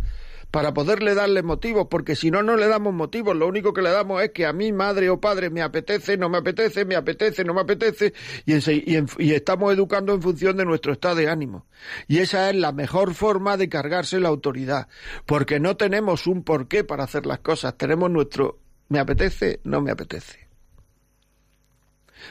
[0.51, 3.89] para poderle darle motivos, porque si no, no le damos motivos, lo único que le
[3.89, 7.45] damos es que a mí, madre o padre, me apetece, no me apetece, me apetece,
[7.45, 8.13] no me apetece,
[8.45, 11.65] y, estamos educando en función de nuestro estado de ánimo.
[12.07, 14.89] Y esa es la mejor forma de cargarse la autoridad,
[15.25, 18.59] porque no tenemos un porqué para hacer las cosas, tenemos nuestro
[18.89, 20.49] me apetece, no me apetece.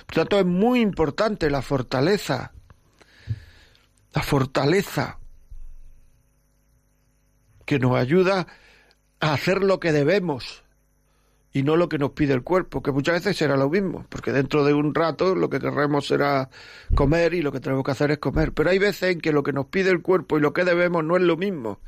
[0.06, 2.52] Por tanto, es muy importante la fortaleza,
[4.12, 5.19] la fortaleza
[7.70, 8.48] que nos ayuda
[9.20, 10.64] a hacer lo que debemos
[11.52, 14.32] y no lo que nos pide el cuerpo, que muchas veces será lo mismo, porque
[14.32, 16.48] dentro de un rato lo que querremos será
[16.94, 18.52] comer y lo que tenemos que hacer es comer.
[18.52, 21.04] Pero hay veces en que lo que nos pide el cuerpo y lo que debemos
[21.04, 21.80] no es lo mismo.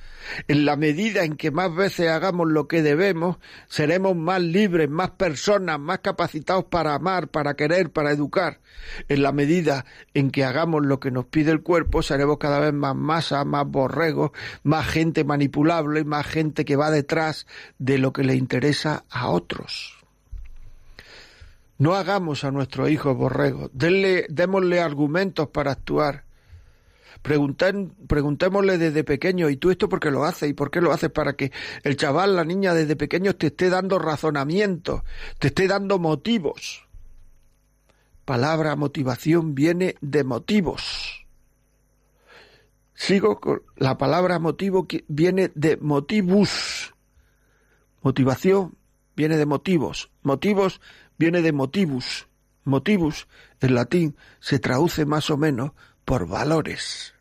[0.48, 3.36] En la medida en que más veces hagamos lo que debemos,
[3.68, 8.60] seremos más libres, más personas, más capacitados para amar, para querer, para educar.
[9.08, 12.72] En la medida en que hagamos lo que nos pide el cuerpo, seremos cada vez
[12.72, 14.32] más masa, más borregos,
[14.64, 17.46] más gente manipulable, más gente que va detrás
[17.78, 19.28] de lo que le interesa a
[21.78, 26.24] No hagamos a nuestros hijos borregos, démosle argumentos para actuar.
[27.22, 30.50] Pregunten, preguntémosle desde pequeño, ¿y tú esto por qué lo haces?
[30.50, 31.10] ¿Y por qué lo haces?
[31.10, 31.52] Para que
[31.84, 35.02] el chaval, la niña desde pequeño te esté dando razonamientos,
[35.38, 36.86] te esté dando motivos.
[38.24, 41.26] Palabra motivación viene de motivos.
[42.94, 46.94] Sigo con la palabra motivo que viene de motivus.
[48.02, 48.76] Motivación
[49.16, 50.10] viene de motivos.
[50.22, 50.80] Motivos
[51.18, 52.28] viene de motivus.
[52.64, 53.26] Motivus,
[53.60, 55.72] en latín, se traduce más o menos
[56.04, 57.14] por valores.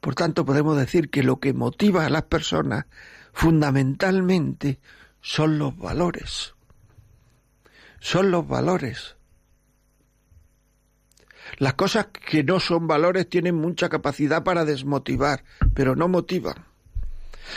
[0.00, 2.86] Por tanto, podemos decir que lo que motiva a las personas
[3.32, 4.78] fundamentalmente
[5.20, 6.54] son los valores.
[8.00, 9.16] Son los valores.
[11.56, 16.67] Las cosas que no son valores tienen mucha capacidad para desmotivar, pero no motivan.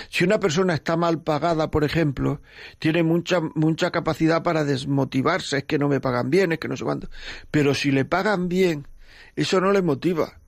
[0.09, 2.41] Si una persona está mal pagada, por ejemplo,
[2.79, 6.77] tiene mucha, mucha capacidad para desmotivarse, es que no me pagan bien, es que no
[6.77, 7.09] sé cuánto.
[7.49, 8.87] Pero si le pagan bien,
[9.35, 10.39] eso no le motiva.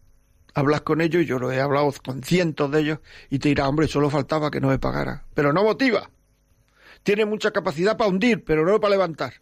[0.53, 3.87] Hablas con ellos, yo lo he hablado con cientos de ellos, y te dirá, hombre,
[3.87, 5.25] solo faltaba que no me pagara.
[5.33, 6.09] Pero no motiva.
[7.01, 9.33] Tiene mucha capacidad para hundir, pero no para levantar.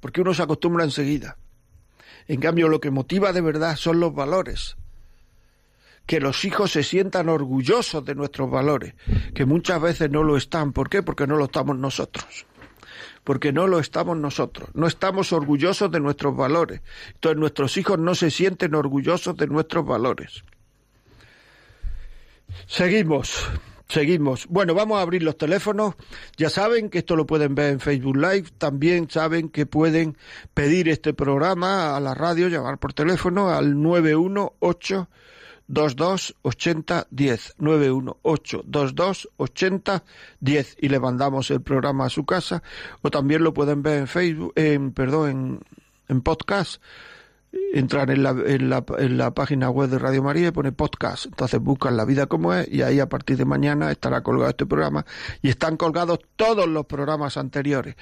[0.00, 1.38] Porque uno se acostumbra enseguida.
[2.26, 4.76] En cambio, lo que motiva de verdad son los valores.
[6.08, 8.94] Que los hijos se sientan orgullosos de nuestros valores,
[9.34, 10.72] que muchas veces no lo están.
[10.72, 11.02] ¿Por qué?
[11.02, 12.46] Porque no lo estamos nosotros.
[13.24, 14.70] Porque no lo estamos nosotros.
[14.72, 16.80] No estamos orgullosos de nuestros valores.
[17.12, 20.44] Entonces nuestros hijos no se sienten orgullosos de nuestros valores.
[22.66, 23.46] Seguimos.
[23.88, 24.46] Seguimos.
[24.48, 25.94] Bueno, vamos a abrir los teléfonos.
[26.38, 28.44] Ya saben que esto lo pueden ver en Facebook Live.
[28.56, 30.16] También saben que pueden
[30.54, 35.08] pedir este programa a la radio, llamar por teléfono al 918
[35.68, 40.04] 22 80 10 918 22 80
[40.40, 42.62] 10 y le mandamos el programa a su casa.
[43.02, 45.60] O también lo pueden ver en Facebook en perdón en,
[46.08, 46.82] en podcast
[47.72, 51.26] entran en la, en, la, en la página web de Radio María y pone podcast.
[51.26, 54.66] Entonces buscan la vida como es y ahí a partir de mañana estará colgado este
[54.66, 55.04] programa
[55.42, 57.96] y están colgados todos los programas anteriores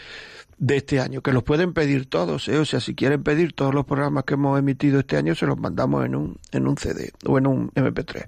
[0.59, 2.59] de este año, que los pueden pedir todos, ¿eh?
[2.59, 5.59] o sea, si quieren pedir todos los programas que hemos emitido este año, se los
[5.59, 8.25] mandamos en un, en un CD o en un MP3.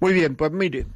[0.00, 0.86] Muy bien, pues mire,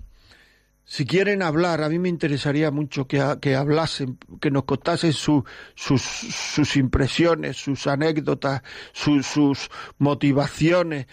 [0.89, 5.45] si quieren hablar, a mí me interesaría mucho que, que hablasen, que nos contasen su,
[5.75, 9.69] sus, sus impresiones, sus anécdotas, su, sus
[9.99, 11.09] motivaciones,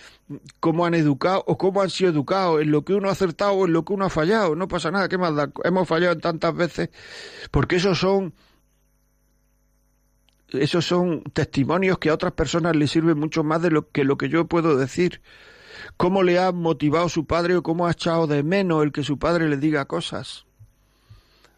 [0.59, 3.65] cómo han educado o cómo han sido educados, en lo que uno ha acertado o
[3.65, 4.55] en lo que uno ha fallado.
[4.55, 5.51] No pasa nada, ¿qué más da?
[5.63, 6.89] Hemos fallado tantas veces,
[7.49, 8.35] porque esos son
[10.49, 14.17] esos son testimonios que a otras personas les sirven mucho más de lo que lo
[14.17, 15.19] que yo puedo decir
[15.97, 19.17] cómo le ha motivado su padre o cómo ha echado de menos el que su
[19.17, 20.45] padre le diga cosas.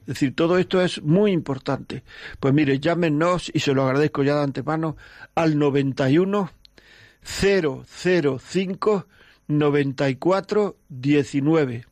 [0.01, 2.03] Es decir, todo esto es muy importante.
[2.39, 4.97] Pues mire, llámenos, y se lo agradezco ya de antemano,
[5.33, 6.51] al 91
[7.23, 9.07] 005
[9.47, 11.85] 94 19.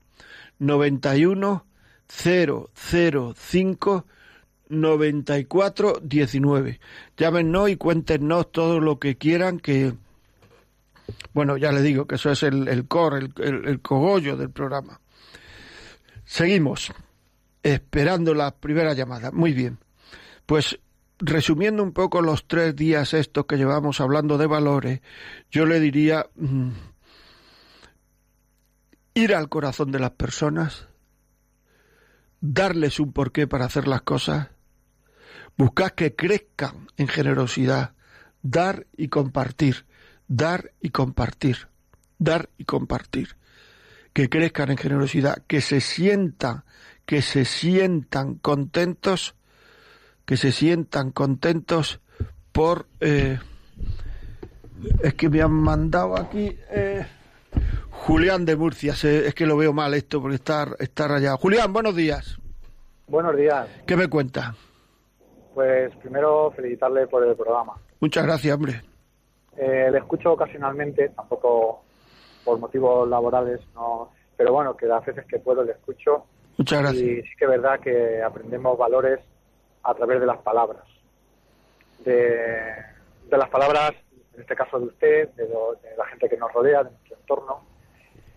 [0.59, 1.65] 91
[2.07, 4.05] 005
[4.69, 6.79] 94 19.
[7.17, 9.93] Llámenos y cuéntenos todo lo que quieran que
[11.33, 14.49] bueno, ya le digo que eso es el, el core, el, el, el cogollo del
[14.49, 14.99] programa.
[16.25, 16.91] Seguimos
[17.61, 19.31] esperando la primera llamada.
[19.31, 19.79] Muy bien.
[20.45, 20.79] Pues
[21.19, 25.01] resumiendo un poco los tres días estos que llevamos hablando de valores,
[25.51, 26.69] yo le diría mm,
[29.13, 30.87] ir al corazón de las personas,
[32.41, 34.49] darles un porqué para hacer las cosas,
[35.57, 37.93] buscar que crezcan en generosidad,
[38.41, 39.85] dar y compartir
[40.27, 41.67] dar y compartir,
[42.17, 43.35] dar y compartir,
[44.13, 46.63] que crezcan en generosidad, que se sientan,
[47.05, 49.35] que se sientan contentos,
[50.25, 51.99] que se sientan contentos
[52.51, 52.87] por...
[52.99, 53.39] Eh,
[55.01, 56.57] es que me han mandado aquí...
[56.69, 57.05] Eh,
[58.05, 61.37] Julián de Murcia, se, es que lo veo mal esto porque está, está rayado.
[61.37, 62.37] Julián, buenos días.
[63.07, 63.67] Buenos días.
[63.85, 64.55] ¿Qué me cuenta?
[65.53, 67.73] Pues primero felicitarle por el programa.
[67.99, 68.81] Muchas gracias, hombre.
[69.57, 71.83] Eh, le escucho ocasionalmente, tampoco
[72.43, 76.25] por motivos laborales, no, pero bueno, que las veces que puedo le escucho.
[76.57, 77.01] Muchas gracias.
[77.03, 79.19] Y sí que es verdad que aprendemos valores
[79.83, 80.83] a través de las palabras.
[82.03, 82.73] De,
[83.29, 83.93] de las palabras,
[84.35, 87.15] en este caso de usted, de, lo- de la gente que nos rodea, de nuestro
[87.17, 87.61] entorno,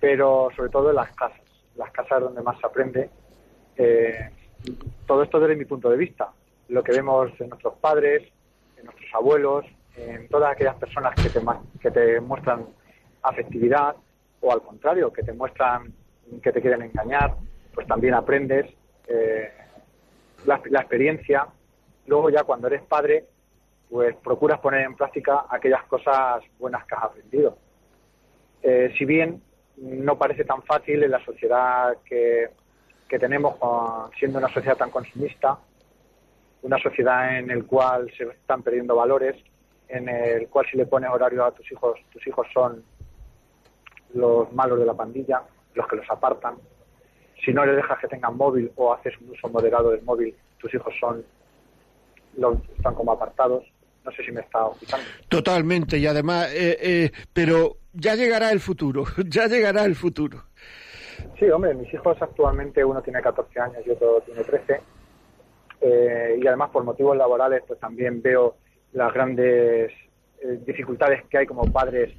[0.00, 1.40] pero sobre todo en las casas.
[1.76, 3.10] Las casas donde más se aprende.
[3.76, 4.30] Eh,
[5.06, 6.30] todo esto desde mi punto de vista.
[6.68, 8.22] Lo que vemos en nuestros padres,
[8.76, 9.64] en nuestros abuelos,
[9.96, 11.40] en todas aquellas personas que te,
[11.80, 12.66] que te muestran
[13.22, 13.96] afectividad
[14.40, 15.92] o al contrario, que te muestran
[16.42, 17.36] que te quieren engañar,
[17.74, 18.66] pues también aprendes
[19.06, 19.50] eh,
[20.44, 21.46] la, la experiencia.
[22.06, 23.24] Luego ya cuando eres padre,
[23.88, 27.56] pues procuras poner en práctica aquellas cosas buenas que has aprendido.
[28.62, 29.42] Eh, si bien
[29.76, 32.48] no parece tan fácil en la sociedad que,
[33.08, 33.56] que tenemos,
[34.18, 35.58] siendo una sociedad tan consumista,
[36.62, 39.36] una sociedad en el cual se están perdiendo valores,
[39.88, 42.82] en el cual si le pones horario a tus hijos, tus hijos son
[44.14, 45.42] los malos de la pandilla,
[45.74, 46.56] los que los apartan.
[47.44, 50.72] Si no le dejas que tengan móvil o haces un uso moderado del móvil, tus
[50.74, 51.24] hijos son
[52.36, 53.64] los están como apartados.
[54.04, 55.04] No sé si me está escuchando.
[55.28, 60.44] Totalmente, y además, eh, eh, pero ya llegará el futuro, ya llegará el futuro.
[61.38, 64.80] Sí, hombre, mis hijos actualmente uno tiene 14 años y otro tiene 13.
[65.80, 68.56] Eh, y además por motivos laborales pues también veo
[68.92, 69.92] las grandes
[70.40, 72.12] eh, dificultades que hay como padres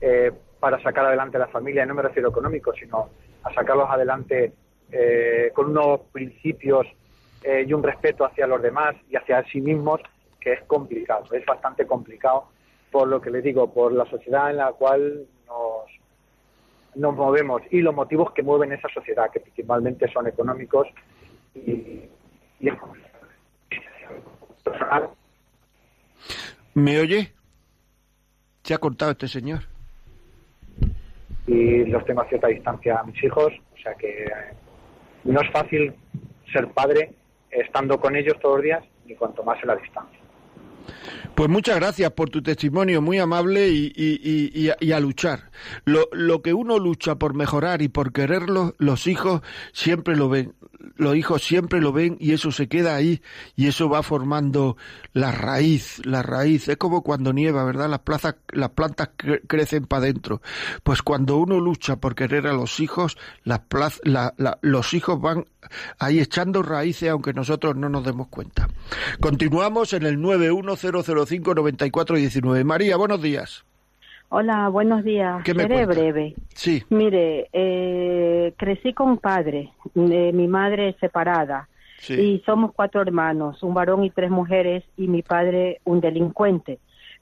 [0.00, 1.86] eh, para sacar adelante a la familia.
[1.86, 3.08] No me refiero económico, sino
[3.42, 4.52] a sacarlos adelante
[4.90, 6.86] eh, con unos principios
[7.42, 10.00] eh, y un respeto hacia los demás y hacia sí mismos
[10.38, 12.48] que es complicado, es bastante complicado
[12.90, 15.86] por lo que les digo, por la sociedad en la cual nos,
[16.94, 20.88] nos movemos y los motivos que mueven esa sociedad, que principalmente son económicos
[21.54, 22.02] y,
[22.60, 22.70] y
[24.62, 25.08] personal.
[26.74, 27.32] ¿Me oye?
[28.62, 29.60] Se ha cortado este señor.
[31.46, 34.30] y los tengo a cierta distancia a mis hijos, o sea que eh,
[35.24, 35.92] no es fácil
[36.52, 37.14] ser padre
[37.50, 40.18] estando con ellos todos los días ni cuanto más en la distancia.
[41.34, 45.00] Pues muchas gracias por tu testimonio, muy amable y, y- y- y a- y a
[45.00, 45.50] luchar.
[45.84, 49.42] Lo, lo que uno lucha por mejorar y por quererlo, los hijos
[49.72, 50.54] siempre lo ven.
[50.96, 53.22] Los hijos siempre lo ven y eso se queda ahí
[53.56, 54.76] y eso va formando
[55.12, 56.68] la raíz, la raíz.
[56.68, 57.88] Es como cuando nieva, ¿verdad?
[57.88, 60.42] Las, plazas, las plantas cre- crecen para adentro.
[60.82, 65.20] Pues cuando uno lucha por querer a los hijos, las plaz- la- la- los hijos
[65.20, 65.46] van
[65.98, 68.68] ahí echando raíces aunque nosotros no nos demos cuenta.
[69.20, 72.64] Continuamos en el 910059419.
[72.64, 73.64] María, buenos días.
[74.34, 75.42] Hola, buenos días.
[75.44, 75.92] ¿Qué me Seré cuenta?
[75.94, 76.34] breve.
[76.54, 81.68] Sí, Mire, eh, crecí con un padre, eh, mi madre separada
[81.98, 82.14] sí.
[82.14, 86.78] y somos cuatro hermanos, un varón y tres mujeres y mi padre un delincuente.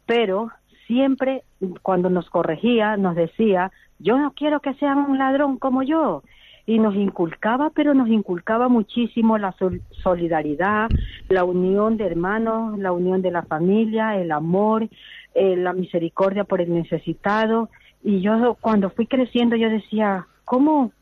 [0.06, 0.50] Pero
[0.86, 1.42] siempre
[1.82, 6.22] cuando nos corregía nos decía, yo no quiero que sean un ladrón como yo.
[6.66, 10.88] Y nos inculcaba, pero nos inculcaba muchísimo la sol- solidaridad,
[11.28, 14.86] la unión de hermanos, la unión de la familia, el amor,
[15.34, 17.68] eh, la misericordia por el necesitado.
[18.02, 20.92] Y yo cuando fui creciendo yo decía, ¿cómo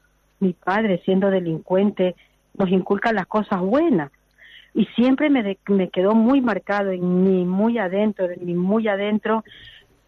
[0.41, 2.15] mi padre siendo delincuente
[2.57, 4.11] nos inculca las cosas buenas?
[4.75, 8.87] Y siempre me, de- me quedó muy marcado en mí, muy adentro, en mí, muy
[8.89, 9.45] adentro,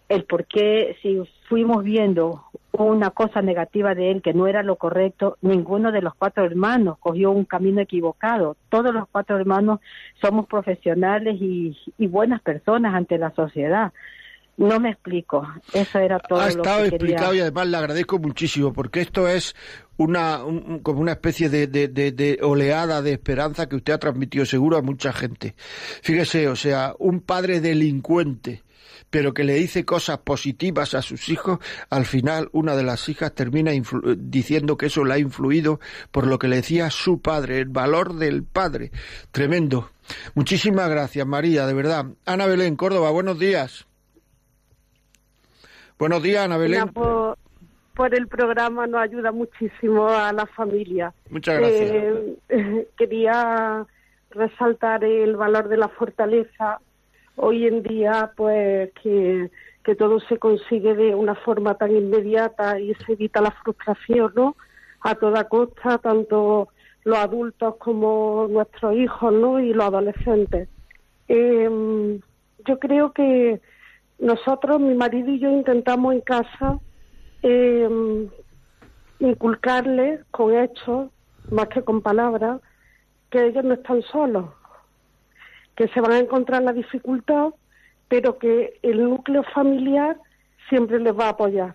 [0.09, 2.45] el por qué si fuimos viendo
[2.87, 6.97] una cosa negativa de él que no era lo correcto, ninguno de los cuatro hermanos
[7.01, 8.57] cogió un camino equivocado.
[8.69, 9.81] Todos los cuatro hermanos
[10.21, 13.93] somos profesionales y, y buenas personas ante la sociedad.
[14.57, 15.47] No me explico.
[15.73, 19.27] Eso era todo ha lo estado que explicado y además le agradezco muchísimo porque esto
[19.27, 19.55] es
[19.97, 23.95] una un- un- como una especie de, de- de- de oleada de esperanza que usted
[23.95, 25.55] ha transmitido seguro a mucha gente.
[26.03, 28.63] Fíjese, o sea, un padre delincuente
[29.11, 31.59] pero que le dice cosas positivas a sus hijos,
[31.91, 35.81] al final una de las hijas termina influ- diciendo que eso le ha influido
[36.13, 38.93] por lo que le decía su padre, el valor del padre.
[39.33, 39.91] Tremendo.
[40.35, 42.07] Muchísimas gracias, María, de verdad.
[42.25, 43.87] Ana Belén, Córdoba, buenos días.
[45.99, 46.89] Buenos días, Ana Belén.
[46.89, 47.37] Por,
[47.95, 51.13] por el programa nos ayuda muchísimo a la familia.
[51.29, 51.91] Muchas gracias.
[52.49, 53.85] Eh, quería
[54.31, 56.81] resaltar el valor de la fortaleza.
[57.43, 59.51] Hoy en día, pues que,
[59.99, 64.57] todo se consigue de una forma tan inmediata y se evita la frustración, ¿no?
[65.01, 66.69] A toda costa, tanto
[67.03, 69.59] los adultos como nuestros hijos, ¿no?
[69.59, 70.69] Y los adolescentes.
[71.29, 72.21] Eh,
[72.67, 73.61] yo creo que
[74.19, 76.79] nosotros, mi marido y yo, intentamos en casa
[77.43, 78.29] eh,
[79.19, 81.11] inculcarles con hechos,
[81.51, 82.61] más que con palabras,
[83.31, 84.51] que ellos no están solos,
[85.81, 87.55] que se van a encontrar la dificultad,
[88.07, 90.19] pero que el núcleo familiar
[90.69, 91.75] siempre les va a apoyar.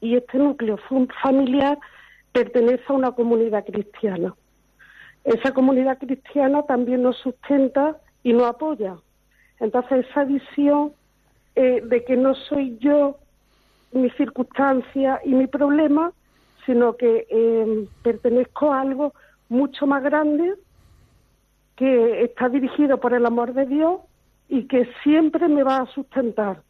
[0.00, 0.80] Y este núcleo
[1.22, 1.78] familiar
[2.32, 4.34] pertenece a una comunidad cristiana.
[5.22, 8.96] Esa comunidad cristiana también nos sustenta y nos apoya.
[9.60, 10.92] Entonces, esa visión
[11.54, 13.16] eh, de que no soy yo
[13.92, 16.10] mi circunstancia y mi problema,
[16.66, 19.14] sino que eh, pertenezco a algo
[19.48, 20.56] mucho más grande
[21.80, 24.00] que está dirigido por el amor de Dios
[24.50, 26.62] y que siempre me va a sustentar.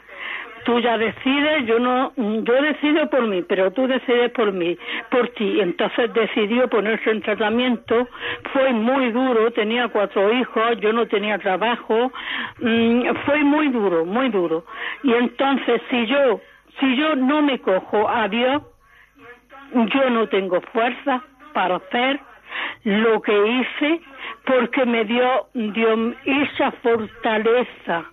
[0.64, 4.76] Tú ya decides, yo no, yo decido por mí, pero tú decides por mí,
[5.10, 5.60] por ti.
[5.60, 8.08] Entonces decidió ponerse en tratamiento,
[8.52, 12.10] fue muy duro, tenía cuatro hijos, yo no tenía trabajo,
[12.58, 14.64] mm, fue muy duro, muy duro.
[15.04, 16.40] Y entonces si yo,
[16.80, 18.62] si yo no me cojo a Dios,
[19.72, 21.22] yo no tengo fuerza
[21.52, 22.18] para hacer
[22.86, 24.00] lo que hice
[24.44, 28.04] porque me dio, dio esa fortaleza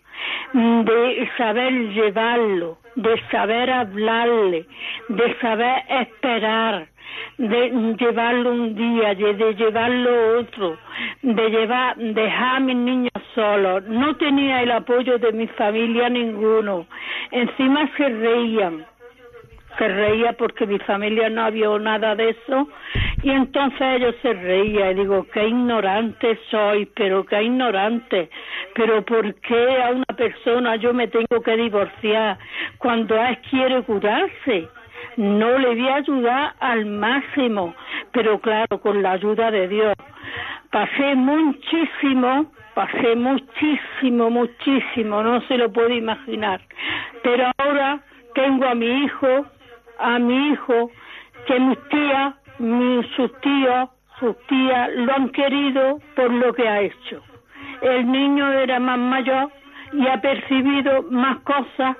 [0.51, 4.65] de saber llevarlo, de saber hablarle,
[5.09, 6.87] de saber esperar,
[7.37, 10.75] de llevarlo un día, de, de llevarlo otro,
[11.21, 13.83] de llevar, dejar a mis niños solos.
[13.83, 16.87] No tenía el apoyo de mi familia ninguno.
[17.29, 18.85] Encima se reían
[19.77, 22.67] se reía porque mi familia no había nada de eso.
[23.23, 28.29] Y entonces ellos se reían y digo qué ignorante soy pero qué ignorante.
[28.75, 32.37] Pero por qué a una persona yo me tengo que divorciar
[32.77, 34.67] cuando él quiere curarse
[35.17, 37.75] no le voy a ayudar al máximo
[38.11, 39.93] pero claro con la ayuda de Dios
[40.71, 46.61] pasé muchísimo pasé muchísimo muchísimo no se lo puede imaginar.
[47.23, 47.99] Pero ahora
[48.33, 49.45] tengo a mi hijo
[49.99, 50.91] a mi hijo
[51.47, 53.89] que mis tías, mi- sus tíos,
[54.19, 57.21] sus tías lo han querido por lo que ha hecho.
[57.81, 59.49] El niño era más mayor
[59.93, 61.97] y ha percibido más cosas,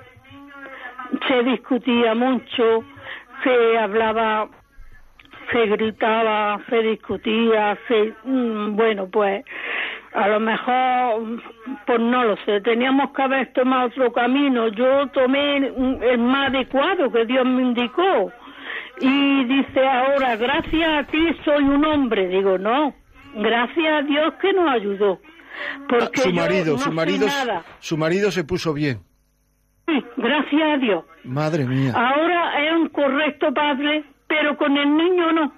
[1.28, 2.84] se discutía mucho,
[3.42, 4.48] se hablaba,
[5.52, 9.44] se gritaba, se discutía, se, mm, bueno, pues
[10.14, 11.42] a lo mejor,
[11.86, 14.68] pues no lo sé, teníamos que haber tomado otro camino.
[14.68, 18.32] Yo tomé el, más adecuado que Dios me indicó.
[19.00, 22.28] Y dice ahora, gracias a ti soy un hombre.
[22.28, 22.94] Digo, no,
[23.34, 25.18] gracias a Dios que nos ayudó.
[25.88, 27.64] Porque Ah, su marido, no su marido, nada.
[27.80, 29.00] su marido se puso bien.
[29.86, 31.04] Sí, gracias a Dios.
[31.24, 31.92] Madre mía.
[31.94, 35.52] Ahora es un correcto padre, pero con el niño no.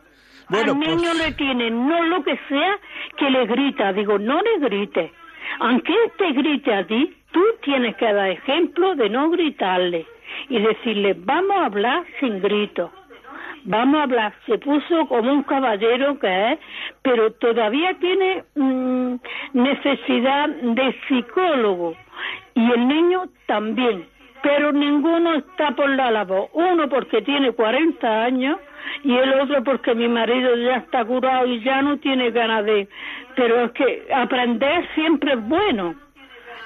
[0.49, 2.79] Bueno, Al niño pues- le tiene no lo que sea
[3.17, 3.93] que le grita.
[3.93, 5.13] Digo, no le grite.
[5.61, 10.07] Aunque él te grite a ti, tú tienes que dar ejemplo de no gritarle
[10.49, 12.91] y decirle, vamos a hablar sin grito.
[13.65, 14.33] Vamos a hablar.
[14.47, 16.59] Se puso como un caballero que es,
[17.03, 19.15] pero todavía tiene mm,
[19.55, 21.97] necesidad de psicólogo.
[22.55, 24.07] Y el niño también.
[24.43, 26.49] Pero ninguno está por la labor.
[26.53, 28.59] Uno porque tiene 40 años
[29.05, 32.89] y el otro porque mi marido ya está curado y ya no tiene ganas de...
[33.35, 35.95] Pero es que aprender siempre es bueno.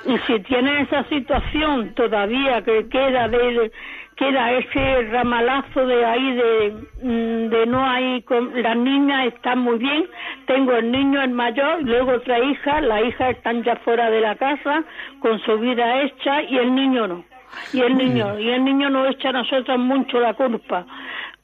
[0.07, 3.71] Y si tiene esa situación todavía que queda de
[4.17, 9.79] queda ese ramalazo de ahí de, mm, de no hay con- las niñas están muy
[9.79, 10.05] bien
[10.47, 14.21] tengo el niño el mayor y luego otra hija las hijas están ya fuera de
[14.21, 14.85] la casa
[15.21, 17.25] con su vida hecha y el niño no.
[17.73, 20.85] Y el niño y el niño nos echa a nosotros mucho la culpa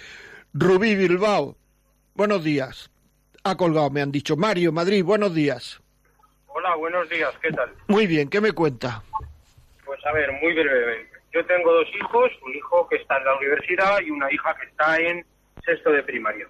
[0.55, 1.57] Rubí Bilbao.
[2.15, 2.91] Buenos días.
[3.45, 4.37] Ha colgado, me han dicho.
[4.37, 5.83] Mario, Madrid, buenos días.
[6.47, 7.69] Hola, buenos días, ¿qué tal?
[7.89, 9.03] Muy bien, ¿qué me cuenta?
[9.85, 11.11] Pues a ver, muy brevemente.
[11.33, 14.67] Yo tengo dos hijos, un hijo que está en la universidad y una hija que
[14.69, 15.27] está en
[15.65, 16.47] sexto de primaria.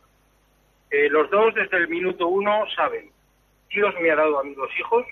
[0.91, 3.11] Eh, los dos desde el minuto uno saben,
[3.69, 5.07] Dios me ha dado a mí dos hijos,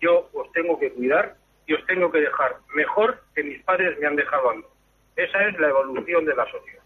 [0.00, 4.06] yo os tengo que cuidar y os tengo que dejar mejor que mis padres me
[4.06, 4.64] han dejado a mí.
[5.16, 6.82] Esa es la evolución de la sociedad.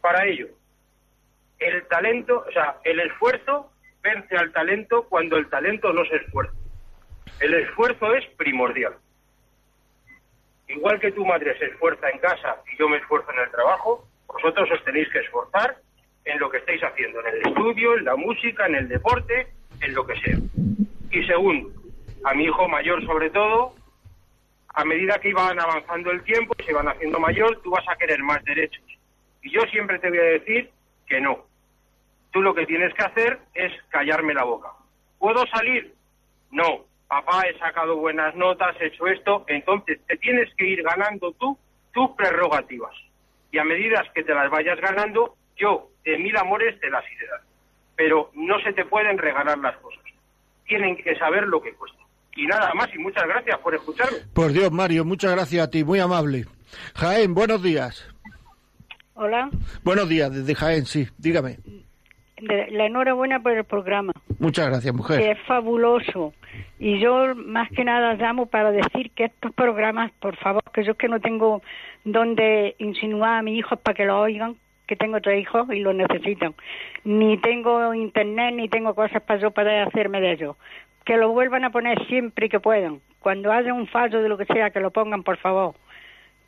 [0.00, 0.48] Para ello,
[1.58, 3.70] el talento, o sea, el esfuerzo
[4.02, 6.54] vence al talento cuando el talento no se esfuerza.
[7.40, 8.96] El esfuerzo es primordial.
[10.68, 14.08] Igual que tu madre se esfuerza en casa y yo me esfuerzo en el trabajo,
[14.26, 15.76] vosotros os tenéis que esforzar
[16.24, 19.48] en lo que estáis haciendo, en el estudio, en la música, en el deporte,
[19.80, 20.38] en lo que sea.
[21.10, 21.70] Y segundo,
[22.24, 23.74] a mi hijo mayor sobre todo,
[24.74, 27.96] a medida que iban avanzando el tiempo y se iban haciendo mayor, tú vas a
[27.96, 28.84] querer más derechos.
[29.42, 30.70] Y yo siempre te voy a decir
[31.06, 31.46] que no.
[32.32, 34.70] Tú lo que tienes que hacer es callarme la boca.
[35.18, 35.94] ¿Puedo salir?
[36.50, 36.86] No.
[37.06, 39.44] Papá, he sacado buenas notas, he hecho esto.
[39.46, 41.56] Entonces te tienes que ir ganando tú
[41.92, 42.94] tus prerrogativas.
[43.52, 47.26] Y a medida que te las vayas ganando, yo de mil amores te las iré
[47.30, 47.46] dando.
[47.96, 50.02] Pero no se te pueden regalar las cosas.
[50.66, 51.98] Tienen que saber lo que cuesta.
[52.36, 54.18] Y nada más, y muchas gracias por escucharme.
[54.34, 56.46] Por Dios, Mario, muchas gracias a ti, muy amable.
[56.96, 58.08] Jaén, buenos días.
[59.14, 59.48] Hola,
[59.84, 61.58] Buenos días, desde Jaén, sí, dígame.
[62.38, 65.20] la enhorabuena por el programa, Muchas gracias, que mujer.
[65.20, 66.34] es fabuloso.
[66.80, 70.92] Y yo más que nada llamo para decir que estos programas, por favor, que yo
[70.92, 71.62] es que no tengo
[72.04, 74.56] donde insinuar a mis hijos para que lo oigan,
[74.86, 76.54] que tengo tres hijos y lo necesitan.
[77.04, 80.56] Ni tengo internet, ni tengo cosas para yo poder hacerme de ellos.
[81.04, 83.00] Que lo vuelvan a poner siempre que puedan.
[83.20, 85.74] Cuando haya un fallo de lo que sea, que lo pongan, por favor.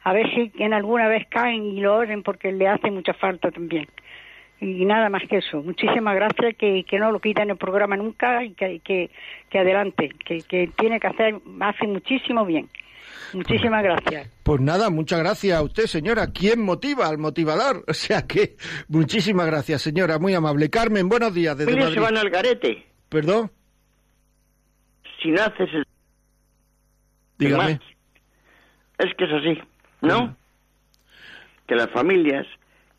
[0.02, 3.50] A ver si en alguna vez caen y lo oyen porque le hace mucha falta
[3.50, 3.86] también.
[4.60, 5.62] Y nada más que eso.
[5.62, 9.10] Muchísimas gracias, que, que no lo quiten el programa nunca y que, que,
[9.50, 12.68] que adelante, que, que tiene que hacer, hace muchísimo bien.
[13.32, 14.30] Muchísimas gracias.
[14.42, 16.32] Pues nada, muchas gracias a usted, señora.
[16.32, 17.84] ¿Quién motiva al motivador?
[17.88, 18.56] O sea que,
[18.88, 20.70] muchísimas gracias, señora, muy amable.
[20.70, 21.94] Carmen, buenos días desde Madrid.
[21.94, 22.86] se van al garete.
[23.08, 23.50] ¿Perdón?
[25.22, 25.84] Si no haces el...
[27.38, 27.80] Dígame.
[28.98, 29.62] Es que es así,
[30.00, 30.36] ¿no?
[31.66, 32.46] Que las familias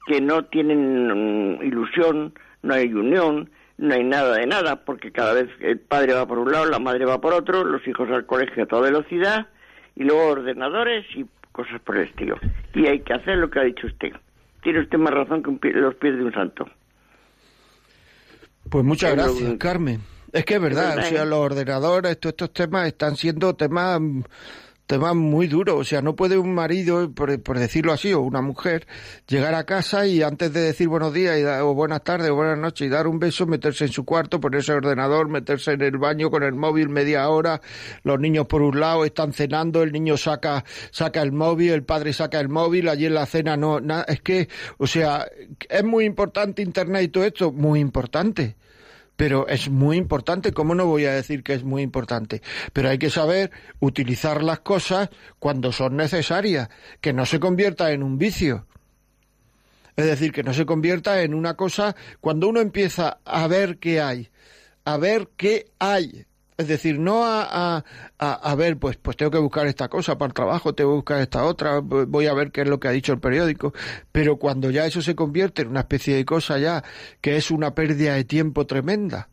[0.08, 2.34] que no tienen mm, ilusión,
[2.64, 6.40] no hay unión, no hay nada de nada, porque cada vez el padre va por
[6.40, 9.48] un lado, la madre va por otro, los hijos al colegio a toda velocidad,
[9.96, 12.38] y luego ordenadores y cosas por el estilo.
[12.74, 14.14] Y hay que hacer lo que ha dicho usted.
[14.64, 16.68] Tiene usted más razón que un pie- los pies de un santo.
[18.70, 20.02] Pues muchas gracias, que- Carmen.
[20.34, 21.26] Es que es verdad, verdad, o sea, ¿eh?
[21.26, 24.00] los ordenadores, todos estos temas están siendo temas
[24.88, 28.42] temas muy duros, o sea, no puede un marido, por, por decirlo así, o una
[28.42, 28.88] mujer,
[29.28, 32.58] llegar a casa y antes de decir buenos días y o buenas tardes o buenas
[32.58, 35.98] noches y dar un beso, meterse en su cuarto, ponerse el ordenador, meterse en el
[35.98, 37.62] baño con el móvil media hora,
[38.04, 42.14] los niños por un lado están cenando, el niño saca saca el móvil, el padre
[42.14, 45.28] saca el móvil, allí en la cena no, nada, es que, o sea,
[45.70, 48.56] es muy importante internet y todo esto, muy importante
[49.18, 52.42] pero es muy importante, ¿cómo no voy a decir que es muy importante?
[52.72, 55.10] Pero hay que saber utilizar las cosas
[55.40, 56.70] cuando son necesarias,
[57.02, 58.68] que no se convierta en un vicio.
[59.96, 64.00] Es decir, que no se convierta en una cosa cuando uno empieza a ver qué
[64.00, 64.30] hay,
[64.86, 66.28] a ver qué hay.
[66.58, 67.84] Es decir, no a,
[68.18, 70.96] a, a, ver, pues, pues tengo que buscar esta cosa para el trabajo, tengo que
[70.96, 73.74] buscar esta otra, voy a ver qué es lo que ha dicho el periódico.
[74.12, 76.84] Pero cuando ya eso se convierte en una especie de cosa ya
[77.22, 79.30] que es una pérdida de tiempo tremenda,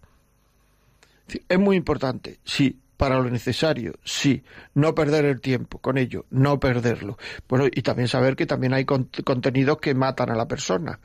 [1.49, 4.45] es muy importante, sí, para lo necesario, sí,
[4.75, 7.17] no perder el tiempo con ello, no perderlo.
[7.49, 11.01] Bueno, y también saber que también hay cont- contenidos que matan a la persona.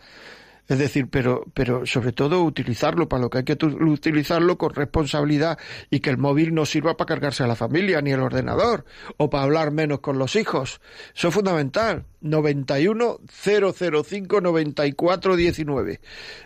[0.70, 5.58] Es decir, pero, pero sobre todo utilizarlo para lo que hay que utilizarlo con responsabilidad
[5.90, 8.86] y que el móvil no sirva para cargarse a la familia ni el ordenador
[9.18, 10.80] o para hablar menos con los hijos.
[11.16, 12.06] Eso es fundamental.
[12.22, 16.02] 91 005 94 19.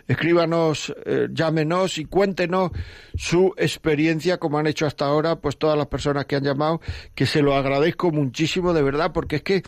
[0.08, 2.70] Escríbanos, eh, llámenos y cuéntenos
[3.14, 6.80] su experiencia como han hecho hasta ahora, pues todas las personas que han llamado,
[7.14, 9.62] que se lo agradezco muchísimo de verdad, porque es que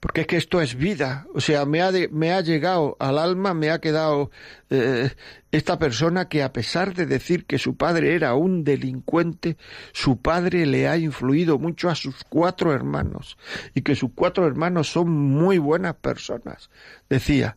[0.00, 1.26] porque es que esto es vida.
[1.34, 4.30] O sea, me ha, de- me ha llegado al alma, me ha quedado
[4.70, 5.10] eh,
[5.52, 9.56] esta persona que a pesar de decir que su padre era un delincuente,
[9.92, 13.36] su padre le ha influido mucho a sus cuatro hermanos
[13.74, 16.70] y que sus cuatro hermanos son muy buenas personas,
[17.08, 17.56] decía.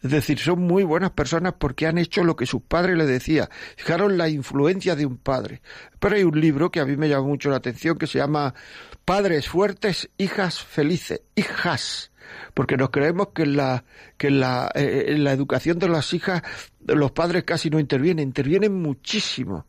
[0.00, 3.50] Es decir, son muy buenas personas porque han hecho lo que sus padres le decía.
[3.76, 5.60] Fijaron la influencia de un padre.
[5.98, 8.54] Pero hay un libro que a mí me llama mucho la atención que se llama
[9.08, 11.22] Padres fuertes, hijas felices.
[11.34, 12.12] Hijas.
[12.52, 13.84] Porque nos creemos que en la,
[14.18, 16.42] que en la, eh, en la educación de las hijas
[16.86, 18.28] los padres casi no intervienen.
[18.28, 19.66] Intervienen muchísimo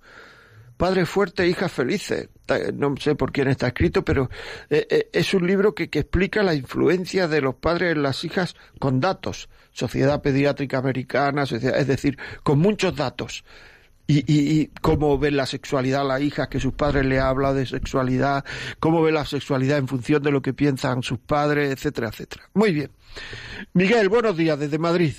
[0.76, 2.28] Padres fuertes, hijas felices.
[2.74, 4.30] No sé por quién está escrito, pero
[4.70, 8.26] eh, eh, es un libro que, que explica la influencia de los padres en las
[8.26, 9.48] hijas con datos.
[9.72, 13.46] Sociedad Pediátrica Americana, es decir, con muchos datos.
[14.12, 18.44] Y, y, cómo ven la sexualidad las hijas, que sus padres le hablan de sexualidad,
[18.80, 22.46] cómo ven la sexualidad en función de lo que piensan sus padres, etcétera, etcétera.
[22.56, 22.90] Muy bien.
[23.74, 25.14] Miguel, buenos días desde Madrid.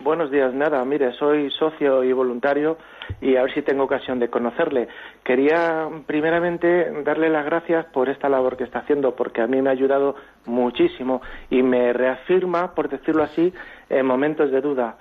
[0.00, 2.78] Buenos días, nada, mire, soy socio y voluntario
[3.20, 4.86] y a ver si tengo ocasión de conocerle.
[5.24, 9.70] Quería primeramente darle las gracias por esta labor que está haciendo, porque a mí me
[9.70, 10.14] ha ayudado
[10.46, 11.20] muchísimo
[11.50, 13.52] y me reafirma, por decirlo así,
[13.90, 14.96] en momentos de duda.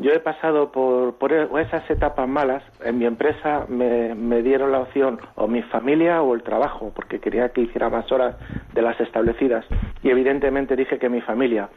[0.00, 2.62] Yo he pasado por, por esas etapas malas.
[2.82, 7.20] En mi empresa me, me dieron la opción o mi familia o el trabajo, porque
[7.20, 8.36] quería que hiciera más horas
[8.72, 9.64] de las establecidas.
[10.02, 11.68] Y evidentemente dije que mi familia.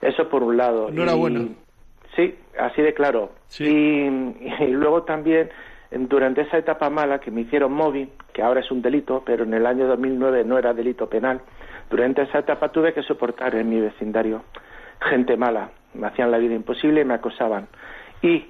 [0.00, 0.88] Eso por un lado.
[0.88, 1.40] Enhorabuena.
[1.40, 1.56] Y-
[2.14, 3.32] Sí, así de claro.
[3.64, 5.50] Y, y luego también,
[5.90, 9.52] durante esa etapa mala que me hicieron móvil, que ahora es un delito, pero en
[9.52, 11.40] el año 2009 no era delito penal,
[11.90, 14.42] durante esa etapa tuve que soportar en mi vecindario
[15.00, 15.70] gente mala.
[15.94, 17.68] Me hacían la vida imposible y me acosaban.
[18.22, 18.46] Y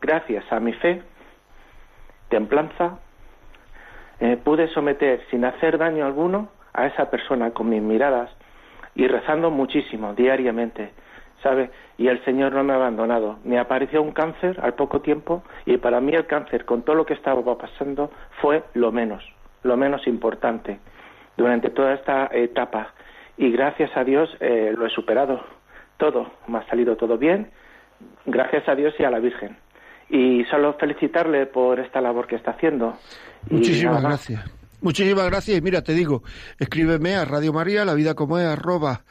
[0.00, 1.02] gracias a mi fe,
[2.28, 2.98] templanza,
[4.20, 8.30] eh, pude someter sin hacer daño alguno a esa persona con mis miradas
[8.94, 10.90] y rezando muchísimo diariamente,
[11.42, 11.70] ¿sabe?
[11.96, 13.38] Y el Señor no me ha abandonado.
[13.44, 17.06] Me apareció un cáncer al poco tiempo y para mí el cáncer, con todo lo
[17.06, 18.10] que estaba pasando,
[18.40, 19.24] fue lo menos,
[19.62, 20.80] lo menos importante
[21.36, 22.92] durante toda esta etapa.
[23.36, 25.40] Y gracias a Dios eh, lo he superado
[26.00, 27.52] todo, me ha salido todo bien,
[28.26, 29.56] gracias a Dios y a la Virgen.
[30.08, 32.96] Y solo felicitarle por esta labor que está haciendo.
[33.48, 34.44] Muchísimas gracias.
[34.82, 35.58] Muchísimas gracias.
[35.58, 36.22] Y mira, te digo,
[36.58, 39.02] escríbeme a Radio María, la vida como es, arroba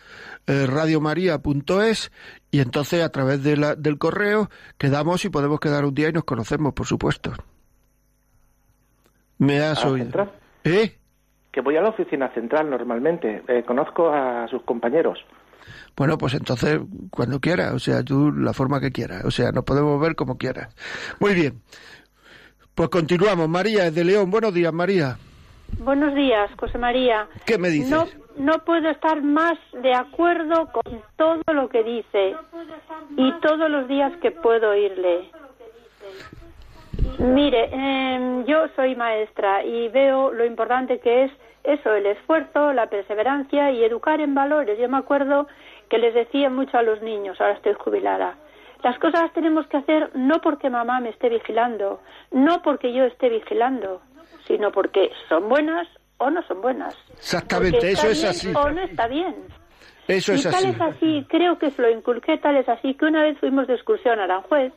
[0.47, 2.11] eh, radiomaria.es
[2.51, 6.13] y entonces a través de la- del correo quedamos y podemos quedar un día y
[6.13, 7.31] nos conocemos, por supuesto.
[9.37, 10.05] ¿Me has ¿A la oído?
[10.05, 10.31] central?
[10.63, 10.95] ¿Eh?
[11.51, 15.19] Que voy a la oficina central normalmente, eh, conozco a sus compañeros.
[15.95, 19.63] Bueno, pues entonces cuando quieras, o sea, tú la forma que quieras, o sea, nos
[19.63, 20.74] podemos ver como quieras.
[21.20, 21.61] Muy bien.
[22.76, 23.49] Pues continuamos.
[23.49, 24.32] María es de León.
[24.32, 25.17] Buenos días, María.
[25.78, 27.28] Buenos días, José María.
[27.45, 27.91] ¿Qué me dices?
[27.91, 28.07] No,
[28.38, 32.36] no puedo estar más de acuerdo con todo lo que dice
[33.17, 35.30] y todos los días que puedo oírle.
[37.20, 41.32] Mire, em, yo soy maestra y veo lo importante que es
[41.64, 44.78] eso, el esfuerzo, la perseverancia y educar en valores.
[44.80, 45.47] Yo me acuerdo
[45.89, 48.36] que les decía mucho a los niños, ahora estoy jubilada,
[48.84, 51.99] las cosas las tenemos que hacer no porque mamá me esté vigilando,
[52.32, 54.01] no porque yo esté vigilando,
[54.47, 55.88] sino porque son buenas
[56.18, 56.95] o no son buenas.
[57.12, 58.53] Exactamente, eso es así.
[58.55, 59.36] O no está bien.
[60.07, 60.70] Eso y es tal así.
[60.70, 64.20] es así, creo que lo inculqué, tal es así, que una vez fuimos de excursión
[64.20, 64.74] a Aranjuez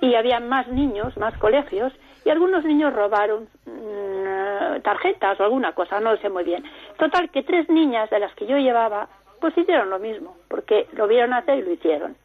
[0.00, 1.92] y había más niños, más colegios,
[2.24, 3.48] y algunos niños robaron
[4.44, 6.64] mm, tarjetas o alguna cosa, no lo sé muy bien.
[6.98, 9.08] Total, que tres niñas de las que yo llevaba,
[9.40, 12.16] pues hicieron lo mismo, porque lo vieron hacer y lo hicieron.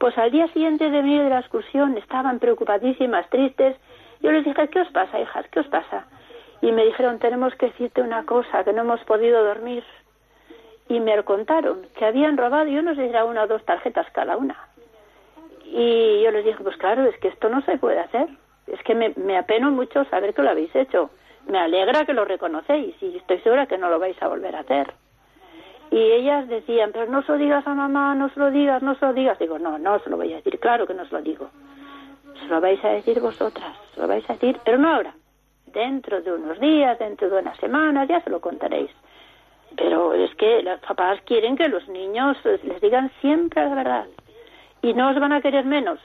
[0.00, 3.76] Pues al día siguiente de venir de la excursión estaban preocupadísimas, tristes.
[4.20, 5.46] Yo les dije, ¿qué os pasa, hijas?
[5.50, 6.06] ¿Qué os pasa?
[6.60, 9.84] Y me dijeron, tenemos que decirte una cosa, que no hemos podido dormir
[10.88, 14.06] y me contaron que habían robado, yo no sé si era una o dos tarjetas
[14.12, 14.56] cada una.
[15.64, 18.26] Y yo les dije, pues claro, es que esto no se puede hacer.
[18.66, 21.10] Es que me, me apeno mucho saber que lo habéis hecho.
[21.48, 24.60] Me alegra que lo reconocéis y estoy segura que no lo vais a volver a
[24.60, 24.92] hacer.
[25.90, 28.94] Y ellas decían, pero no se lo digas a mamá, no se lo digas, no
[28.96, 29.38] se lo digas.
[29.38, 31.48] Digo, no, no se lo voy a decir, claro que no se lo digo.
[32.38, 35.14] Se lo vais a decir vosotras, se lo vais a decir, pero no ahora.
[35.66, 38.90] Dentro de unos días, dentro de unas semanas, ya se lo contaréis.
[39.76, 44.06] Pero es que los papás quieren que los niños les digan siempre la verdad.
[44.82, 45.98] Y no os van a querer menos.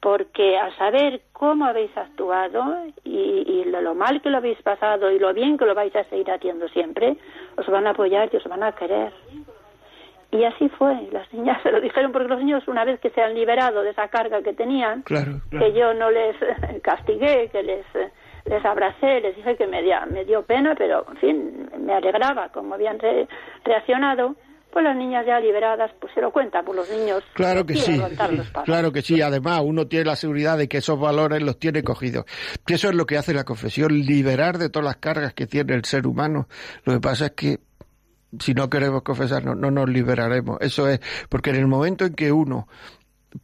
[0.00, 2.64] Porque al saber cómo habéis actuado
[3.04, 5.94] y, y lo, lo mal que lo habéis pasado y lo bien que lo vais
[5.94, 7.16] a seguir haciendo siempre,
[7.56, 9.12] os van a apoyar y os van a querer.
[10.32, 11.08] Y así fue.
[11.12, 13.90] Las niñas se lo dijeron porque los niños, una vez que se han liberado de
[13.90, 16.36] esa carga que tenían, Claro, que yo no les
[16.82, 17.84] castigué, que les,
[18.46, 22.48] les abracé, les dije que me, dio- me dio pena, pero en fin, me alegraba
[22.50, 23.28] cómo habían re-
[23.64, 24.34] reaccionado,
[24.72, 28.00] pues las niñas ya liberadas, pues se lo cuentan, pues los niños Claro que sí,
[28.64, 29.20] claro que sí.
[29.20, 32.24] Además, uno tiene la seguridad de que esos valores los tiene cogidos.
[32.66, 35.74] Y eso es lo que hace la confesión, liberar de todas las cargas que tiene
[35.74, 36.48] el ser humano.
[36.84, 37.58] Lo que pasa es que
[38.38, 40.58] si no queremos confesarnos, no nos liberaremos.
[40.60, 42.68] Eso es, porque en el momento en que uno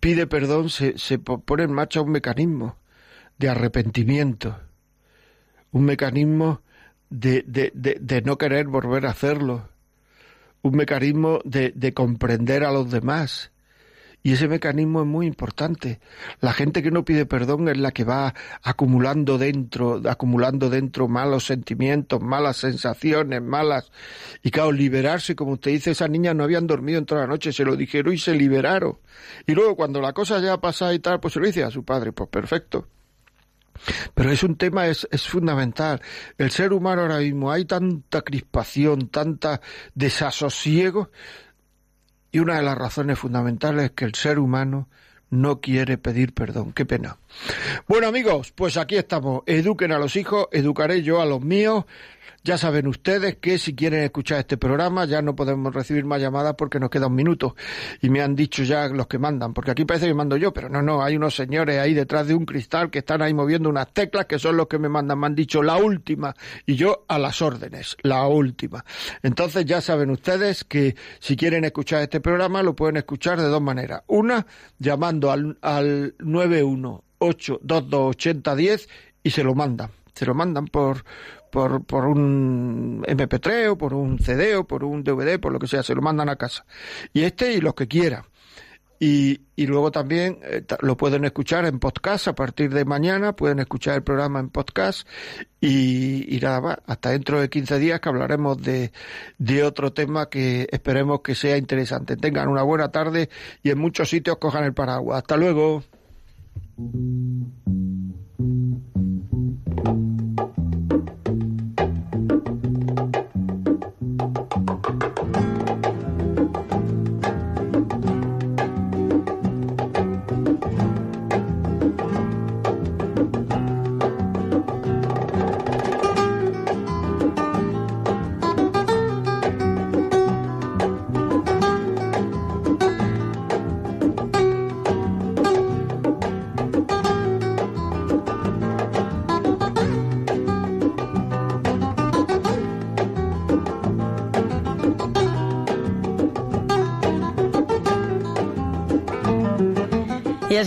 [0.01, 2.77] pide perdón, se, se po- pone en marcha un mecanismo
[3.39, 4.57] de arrepentimiento,
[5.72, 6.61] un mecanismo
[7.11, 9.68] de, de, de, de no querer volver a hacerlo,
[10.63, 13.53] un mecanismo de, de comprender a los demás
[14.23, 16.01] Y ese mecanismo es muy importante.
[16.41, 21.45] La gente que no pide perdón es la que va acumulando dentro, acumulando dentro malos
[21.47, 23.93] sentimientos, malas sensaciones, malas.
[24.43, 27.53] Y claro, liberarse, como usted dice, esas niñas no habían dormido en toda la noche,
[27.53, 28.99] se lo dijeron y se liberaron.
[29.47, 31.71] Y luego cuando la cosa ya ha pasado y tal, pues se lo dice a
[31.71, 32.89] su padre, pues perfecto.
[34.14, 36.01] Pero es un tema, es, es fundamental.
[36.39, 39.61] El ser humano ahora mismo, hay tanta crispación, tanta
[39.95, 41.11] desasosiego,
[42.37, 44.89] y una de las razones fundamentales es que el ser humano
[45.31, 46.72] no quiere pedir perdón.
[46.72, 47.18] Qué pena.
[47.89, 49.43] Bueno amigos, pues aquí estamos.
[49.47, 51.85] Eduquen a los hijos, educaré yo a los míos.
[52.47, 56.55] Ya saben ustedes que si quieren escuchar este programa ya no podemos recibir más llamadas
[56.57, 57.57] porque nos queda un minuto.
[58.01, 60.69] Y me han dicho ya los que mandan, porque aquí parece que mando yo, pero
[60.69, 63.93] no, no, hay unos señores ahí detrás de un cristal que están ahí moviendo unas
[63.93, 65.19] teclas que son los que me mandan.
[65.19, 68.85] Me han dicho la última y yo a las órdenes, la última.
[69.25, 73.61] Entonces ya saben ustedes que si quieren escuchar este programa lo pueden escuchar de dos
[73.61, 74.05] maneras.
[74.07, 74.47] Una,
[74.79, 78.89] llamando al, al 918228010
[79.25, 79.91] y se lo mandan.
[80.15, 81.03] Se lo mandan por,
[81.57, 85.67] por, por un MP3 o por un CD o por un DVD, por lo que
[85.67, 86.67] sea, se lo mandan a casa.
[87.15, 88.25] Y este y los que quieran.
[89.01, 93.59] Y, y luego también eh, lo pueden escuchar en podcast a partir de mañana, pueden
[93.59, 95.09] escuchar el programa en podcast
[95.59, 98.93] y, y nada más, hasta dentro de 15 días que hablaremos de,
[99.39, 102.19] de otro tema que esperemos que sea interesante.
[102.19, 103.31] Tengan una buena tarde
[103.63, 105.23] y en muchos sitios cojan el paraguas.
[105.23, 105.83] Hasta luego.